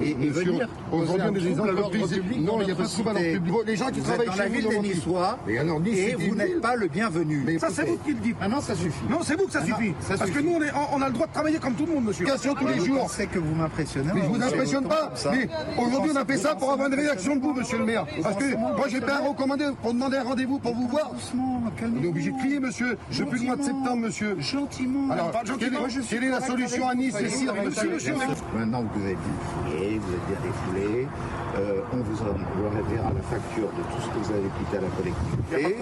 [0.00, 3.32] et, et venir aujourd'hui des entreprises non il n'y a pas de trouble à l'ordre
[3.32, 3.54] public.
[3.66, 7.58] Les gens qui travaillent dans la ville des Niçois et vous n'êtes pas le bienvenu.
[7.58, 8.36] Ça c'est vous qui le dites.
[8.40, 9.04] Ah non ça suffit.
[9.10, 9.92] Non c'est vous que ça suffit.
[10.08, 10.58] parce que nous
[10.92, 12.26] on a le droit de travailler comme tout le monde monsieur.
[12.26, 13.10] Tous les jours.
[13.10, 14.10] c'est que vous m'impressionnez.
[14.14, 15.12] Mais je vous impressionne pas.
[15.32, 18.06] mais aujourd'hui on a fait ça pour avoir une réaction de vous monsieur le maire.
[18.22, 21.10] Parce que moi j'ai pas recommandé pour demander un rendez-vous pour vous voir.
[21.36, 24.36] On est obligé de crier monsieur depuis le mois de septembre monsieur.
[24.40, 25.10] Gentiment.
[25.10, 25.32] Alors
[26.08, 27.46] quelle est la solution à Nice ici
[27.92, 28.14] monsieur
[28.54, 31.06] maintenant vous avez dit vous êtes bien défoulé.
[31.56, 34.88] Euh, on vous enverra la facture de tout ce que vous avez quitté à la
[34.88, 35.76] collectivité.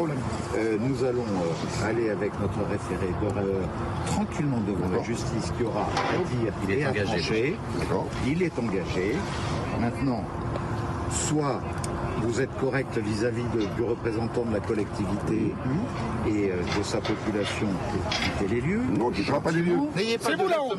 [0.57, 3.09] Euh, nous allons euh, aller avec notre référé
[4.07, 7.57] tranquillement devant la justice qui aura à dire Il est engagé.
[8.26, 9.16] Il est engagé.
[9.80, 10.24] Maintenant,
[11.11, 11.61] soit
[12.25, 13.45] vous êtes correct vis-à-vis
[13.77, 15.55] du représentant de la collectivité
[16.27, 18.81] et euh, de sa population pour quitter les lieux.
[18.99, 19.79] Non, tu ne pas les lieux.
[20.20, 20.79] C'est vous la honte.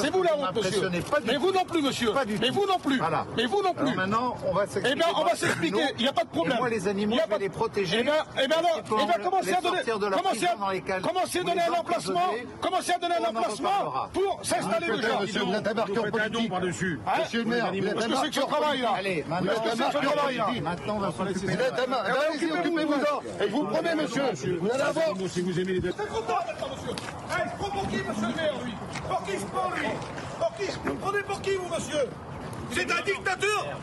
[0.00, 0.90] C'est vous la honte, monsieur.
[1.26, 2.10] Mais vous non plus, monsieur.
[2.40, 3.00] Mais vous non plus.
[3.36, 3.94] Mais vous non plus.
[3.94, 4.92] maintenant, on va s'expliquer.
[4.92, 5.82] Eh bien, on va s'expliquer.
[5.98, 6.56] Il n'y a pas de problème.
[6.58, 7.98] moi, les animaux, je vais les protéger.
[8.00, 11.62] Eh bien, eh bien, alors, eh bien, commencez à donner, commencez à, commencez à donner
[11.62, 12.30] un emplacement,
[12.60, 15.20] commencez à donner un emplacement pour s'installer déjà.
[15.20, 16.52] Monsieur, vous êtes un marqueur politique.
[16.62, 16.98] Monsieur
[17.34, 18.86] le maire, vous êtes un marqueur politique.
[18.96, 19.24] Allez,
[20.62, 21.52] maintenant, on va s'occuper.
[21.52, 23.44] Allez-y, occupez-vous-en.
[23.44, 24.22] Et vous prenez, monsieur.
[24.60, 25.14] Vous allez avoir.
[25.28, 25.90] Si vous aimez les.
[25.90, 26.90] C'est content maintenant, monsieur.
[27.30, 28.72] Hey, je prends pour qui, monsieur le maire, lui
[29.08, 29.86] Pour qui je prends, lui
[30.38, 32.08] Pour qui Vous prenez pour qui, vous, monsieur
[32.72, 33.80] C'est un dictateur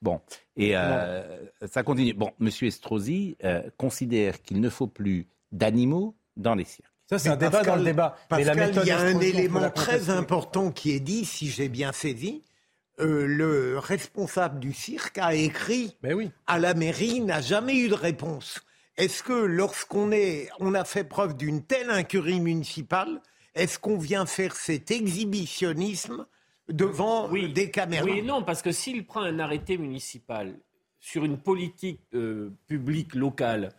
[0.00, 0.20] Bon,
[0.56, 2.12] et euh, ça continue.
[2.14, 6.92] Bon, Monsieur Estrosi euh, considère qu'il ne faut plus d'animaux dans les cirques.
[7.08, 8.16] Ça, c'est un débat dans le débat.
[8.28, 11.68] Pascal, Mais la il y a un élément très important qui est dit, si j'ai
[11.68, 12.44] bien saisi,
[13.00, 16.30] euh, le responsable du cirque a écrit oui.
[16.46, 18.60] à la mairie, n'a jamais eu de réponse.
[18.96, 23.20] Est-ce que lorsqu'on est, on a fait preuve d'une telle incurie municipale,
[23.54, 26.26] est-ce qu'on vient faire cet exhibitionnisme
[26.68, 28.04] devant des caméras?
[28.04, 30.58] Oui, non, parce que s'il prend un arrêté municipal
[31.00, 33.72] sur une politique euh, publique locale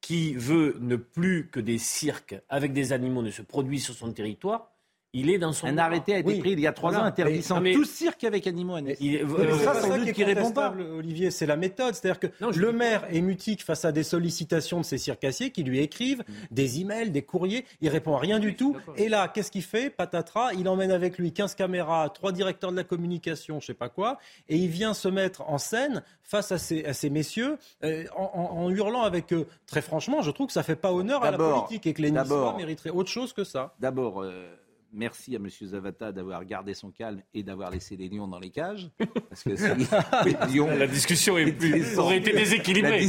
[0.00, 4.12] qui veut ne plus que des cirques avec des animaux ne se produisent sur son
[4.12, 4.70] territoire,
[5.14, 5.66] Il est dans son.
[5.66, 8.76] Un arrêté a été pris il y a trois ans interdisant tout cirque avec animaux
[8.76, 10.74] à il, euh, ça, sans doute qui répond pas.
[10.96, 11.94] Olivier, c'est la méthode.
[11.94, 12.26] C'est-à-dire que
[12.58, 16.32] le maire est mutique face à des sollicitations de ces circassiers qui lui écrivent mm.
[16.50, 17.64] des emails, des courriers.
[17.80, 18.76] Il répond à rien du tout.
[18.96, 19.88] Et là, qu'est-ce qu'il fait?
[19.88, 23.88] Patatras, il emmène avec lui 15 caméras, trois directeurs de la communication, je sais pas
[23.88, 28.04] quoi, et il vient se mettre en scène face à ces, à ces messieurs euh,
[28.14, 29.46] en, hurlant avec eux.
[29.66, 32.10] Très franchement, je trouve que ça fait pas honneur à la politique et que les
[32.10, 33.74] Niçois mériteraient autre chose que ça.
[33.80, 34.22] D'abord.
[34.22, 34.54] Euh,
[34.92, 35.48] merci à M.
[35.48, 38.90] Zavata d'avoir gardé son calme et d'avoir laissé les lions dans les cages.
[39.28, 39.50] Parce que
[40.78, 43.06] la discussion est plus, aurait été déséquilibrée.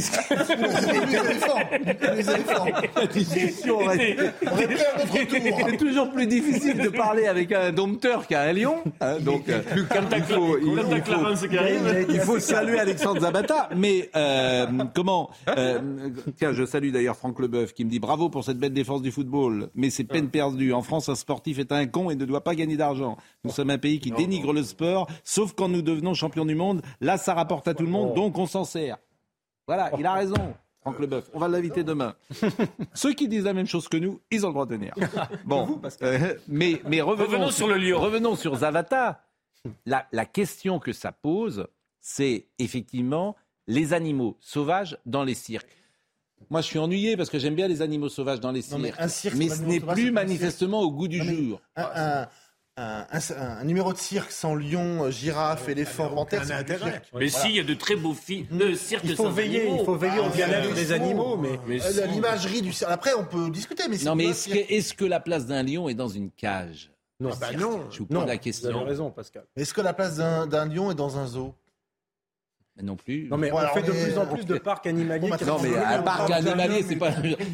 [2.94, 4.30] La discussion, aurait été.
[5.70, 8.82] C'est toujours plus difficile de parler avec un dompteur qu'à un lion.
[9.00, 10.58] Hein, donc, il faut,
[12.08, 13.68] il, faut, saluer Alexandre Zavata.
[13.76, 18.44] Mais euh, comment euh, Tiens, je salue d'ailleurs Franck Leboeuf qui me dit bravo pour
[18.44, 19.70] cette belle défense du football.
[19.74, 20.72] Mais c'est peine perdue.
[20.72, 23.16] En France, un sportif est un con et ne doit pas gagner d'argent.
[23.44, 26.82] Nous sommes un pays qui dénigre le sport, sauf quand nous devenons champions du monde.
[27.00, 28.98] Là, ça rapporte à tout le monde, donc on s'en sert.
[29.66, 30.54] Voilà, il a raison.
[30.80, 32.14] Franck Leboeuf, on va l'inviter demain.
[32.94, 34.94] Ceux qui disent la même chose que nous, ils ont le droit de venir.
[35.44, 37.94] Bon, euh, mais, mais revenons, sur, le lieu.
[37.94, 39.22] Revenons sur Zavata.
[39.84, 41.66] La, la question que ça pose,
[42.00, 45.76] c'est effectivement les animaux sauvages dans les cirques.
[46.48, 49.36] Moi, je suis ennuyé parce que j'aime bien les animaux sauvages dans les cirques.
[49.36, 51.60] mais, ce n'est plus manifestement au goût du jour.
[51.76, 57.02] Un, numéro de cirque sans lion, girafe, éléphant, panthère, c'est intérêt.
[57.14, 59.84] Mais si, il y a de très beaux films de cirque il faut veiller, Il
[59.84, 61.36] faut veiller au ah, bien-être des animaux.
[61.36, 62.90] Mais, euh, l'imagerie du cirque.
[62.90, 63.84] Après, on peut discuter.
[63.88, 66.90] Mais non, mais est-ce que, la place d'un lion est dans une cage?
[67.18, 67.90] Non, bah non.
[67.90, 68.70] Je vous pose la question.
[68.70, 69.44] Vous avez raison, Pascal.
[69.56, 71.54] Est-ce que la place d'un lion est dans un zoo?
[72.82, 73.28] Non plus.
[73.28, 75.30] Non mais on fait de plus en plus de parcs animaliers.
[75.46, 77.12] non mais un parc animalier, c'est pas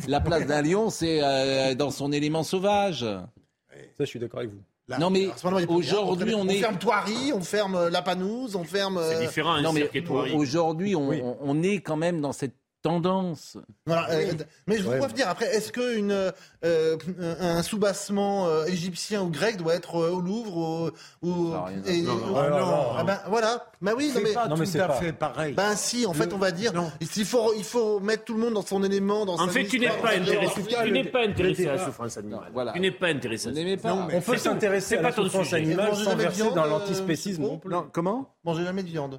[0.09, 3.01] la place d'un lion, c'est euh, dans son élément sauvage.
[3.01, 4.99] Ça, je suis d'accord avec vous.
[4.99, 5.29] non mais
[5.69, 6.59] aujourd'hui on, est.
[6.59, 9.01] On ferme Toiri, on ferme La Panouse, on ferme.
[9.03, 9.61] C'est euh, différent.
[9.61, 9.91] non mais
[10.35, 12.55] aujourd'hui on, on, est quand même dans cette
[12.87, 13.59] tendance.
[13.85, 14.33] Voilà, euh,
[14.69, 16.33] mais je voudrais dire après, est-ce qu'un
[16.65, 16.97] euh,
[17.41, 23.19] un soubassement euh, égyptien ou grec doit être au Louvre ou, non, non, ah ben,
[23.29, 25.55] voilà, bah oui, non mais, pas non, mais tout à fait pareil.
[25.55, 28.55] Ben si, en fait, on va dire, il faut, il faut mettre tout le monde
[28.55, 31.75] dans son élément, dans en fait, tu n'es pas intéressé, tu n'es pas intéressé à
[31.75, 32.51] la souffrance animale.
[32.53, 32.73] Voilà.
[32.73, 33.51] Tu n'es pas intéressé.
[33.85, 37.59] On peut s'intéresser à la souffrance animale sans verser dans l'antispécisme.
[37.93, 38.37] Comment?
[38.45, 39.19] Manger jamais de viande.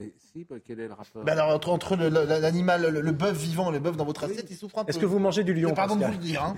[0.00, 3.78] Mais si, bah, quel est le rapport bah alors, Entre, l'animal, le, bœuf vivant, le
[3.78, 4.90] bœuf dans votre assiette, il souffre un peu.
[4.90, 6.42] Est-ce que vous mangez du lion Pardon de vous le dire.
[6.42, 6.56] Hein,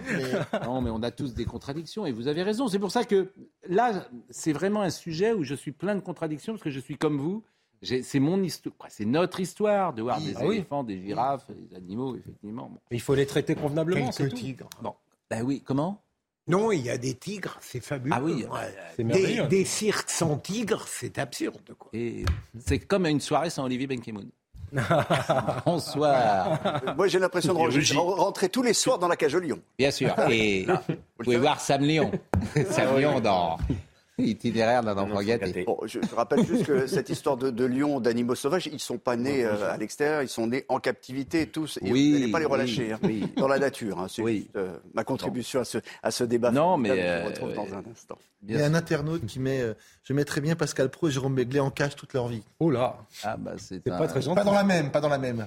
[0.65, 2.69] non, mais on a tous des contradictions et vous avez raison.
[2.69, 3.33] C'est pour ça que
[3.69, 6.97] là, c'est vraiment un sujet où je suis plein de contradictions parce que je suis
[6.97, 7.43] comme vous.
[7.83, 12.15] C'est mon histoire, c'est notre histoire de voir des ah éléphants, des girafes, des animaux,
[12.15, 12.71] effectivement.
[12.93, 14.37] il faut les traiter convenablement, c'est tout.
[14.81, 14.95] Bon,
[15.29, 16.01] ben oui, comment?
[16.49, 18.15] Non, il y a des tigres, c'est fabuleux.
[18.17, 18.45] Ah oui,
[18.99, 21.75] des, des, cirques sans tigres, c'est absurde.
[21.79, 21.91] Quoi.
[21.93, 22.25] Et
[22.59, 24.29] c'est comme une soirée sans Olivier Benkemoun.
[25.67, 26.59] Bonsoir.
[26.97, 29.61] Moi, j'ai l'impression de rentrer tous les soirs dans la cage au lion.
[29.79, 30.15] Bien sûr.
[30.31, 32.11] Et vous pouvez voir Sam Lyon.
[32.71, 33.59] Sam Lyon dans
[34.19, 35.65] Itinéraire d'un enfant gâté.
[35.87, 39.17] je, rappelle juste que cette histoire de, de lions, d'animaux sauvages, ils ne sont pas
[39.17, 41.79] nés euh, à l'extérieur, ils sont nés en captivité tous.
[41.83, 43.01] Et oui, vous n'allez pas les relâcher hein,
[43.37, 43.99] dans la nature.
[43.99, 44.23] Hein, c'est
[44.57, 46.51] euh, ma contribution à ce, à ce débat.
[46.51, 46.91] Non, mais.
[46.93, 48.19] Euh, retrouve dans un instant.
[48.47, 49.63] Il y a un internaute qui met
[50.03, 52.43] Je mettrais bien Pascal Pro et Jérôme Béglé en cage toute leur vie.
[52.59, 54.37] Oh là ah bah C'est pas très gentil.
[54.37, 55.47] Pas dans la même, pas dans la même.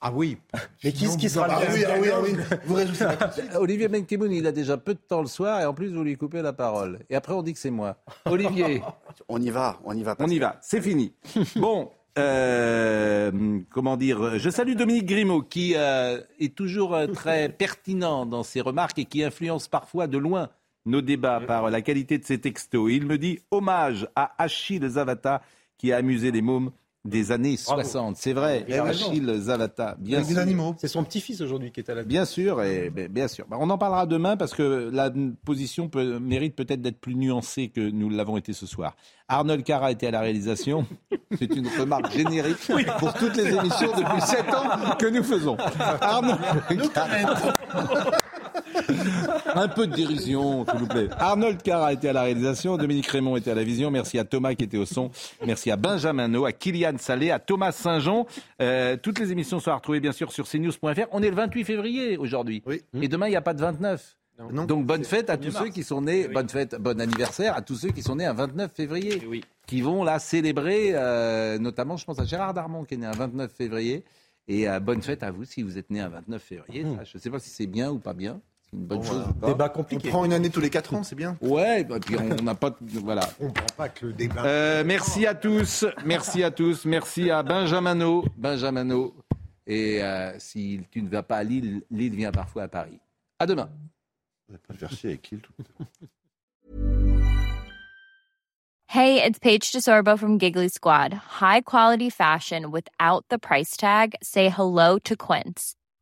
[0.00, 0.36] Ah oui.
[0.84, 2.36] Mais qui, qui sera ah oui, ah oui, ah oui.
[2.66, 6.02] Vous Olivier Benkemoun, il a déjà peu de temps le soir et en plus vous
[6.02, 7.00] lui coupez la parole.
[7.08, 7.96] Et après on dit que c'est moi.
[8.26, 8.82] Olivier.
[9.28, 10.16] on y va, on y va.
[10.18, 11.14] On y va, c'est fini.
[11.56, 18.26] Bon, euh, comment dire Je salue Dominique Grimaud qui euh, est toujours euh, très pertinent
[18.26, 20.50] dans ses remarques et qui influence parfois de loin
[20.86, 22.90] nos débats par la qualité de ses textos.
[22.90, 25.42] Il me dit hommage à Achille Zavata
[25.78, 26.70] qui a amusé les mômes
[27.06, 28.16] des années 60.
[28.16, 30.74] C'est vrai, Achille Zavata, bien sûr.
[30.78, 33.46] C'est son petit-fils aujourd'hui qui est à la Bien sûr, et bien sûr.
[33.48, 35.10] Bah, on en parlera demain parce que la
[35.44, 38.96] position peut, mérite peut-être d'être plus nuancée que nous l'avons été ce soir.
[39.28, 40.86] Arnold Cara était à la réalisation.
[41.38, 45.56] C'est une remarque générique pour toutes les émissions depuis 7 ans que nous faisons.
[46.00, 46.38] Arnold
[49.54, 51.08] Un peu de dérision, s'il vous plaît.
[51.18, 53.90] Arnold Cara était à la réalisation, Dominique Raymond était à la vision.
[53.90, 55.10] Merci à Thomas qui était au son.
[55.44, 58.26] Merci à Benjamin No, à Kylian Salé, à Thomas Saint-Jean.
[58.60, 61.06] Euh, toutes les émissions sont à retrouver bien sûr sur cnews.fr.
[61.12, 62.62] On est le 28 février aujourd'hui.
[63.00, 64.16] Et demain, il n'y a pas de 29.
[64.52, 67.76] Donc bonne fête à tous ceux qui sont nés, bonne fête, bon anniversaire à tous
[67.76, 69.22] ceux qui sont nés un 29 février,
[69.66, 73.12] qui vont là célébrer, euh, notamment je pense à Gérard Darmon qui est né un
[73.12, 74.04] 29 février,
[74.46, 76.84] et euh, bonne fête à vous si vous êtes né un 29 février.
[76.84, 77.00] Mmh.
[77.04, 78.40] je ne sais pas si c'est bien ou pas bien,
[78.72, 79.24] une bonne chose.
[79.46, 80.08] Débat compliqué.
[80.08, 81.36] On prend une année tous les 4 ans, c'est bien.
[81.40, 82.76] Ouais, bah, puis on n'a pas.
[82.80, 83.28] Voilà.
[83.40, 84.44] On prend pas que le débat.
[84.44, 85.86] Euh, merci à tous.
[86.04, 86.84] Merci à tous.
[86.84, 88.24] Merci à Benjamino.
[88.36, 89.14] Benjamino.
[89.66, 92.98] Et euh, si tu ne vas pas à Lille, Lille vient parfois à Paris.
[93.38, 93.68] À demain.
[94.48, 95.52] On va pas faire chier avec Lille tout
[98.88, 101.12] Hey, it's Paige DeSorbo from Giggly Squad.
[101.12, 104.14] High quality fashion without the price tag.
[104.22, 105.75] Say hello to Quince.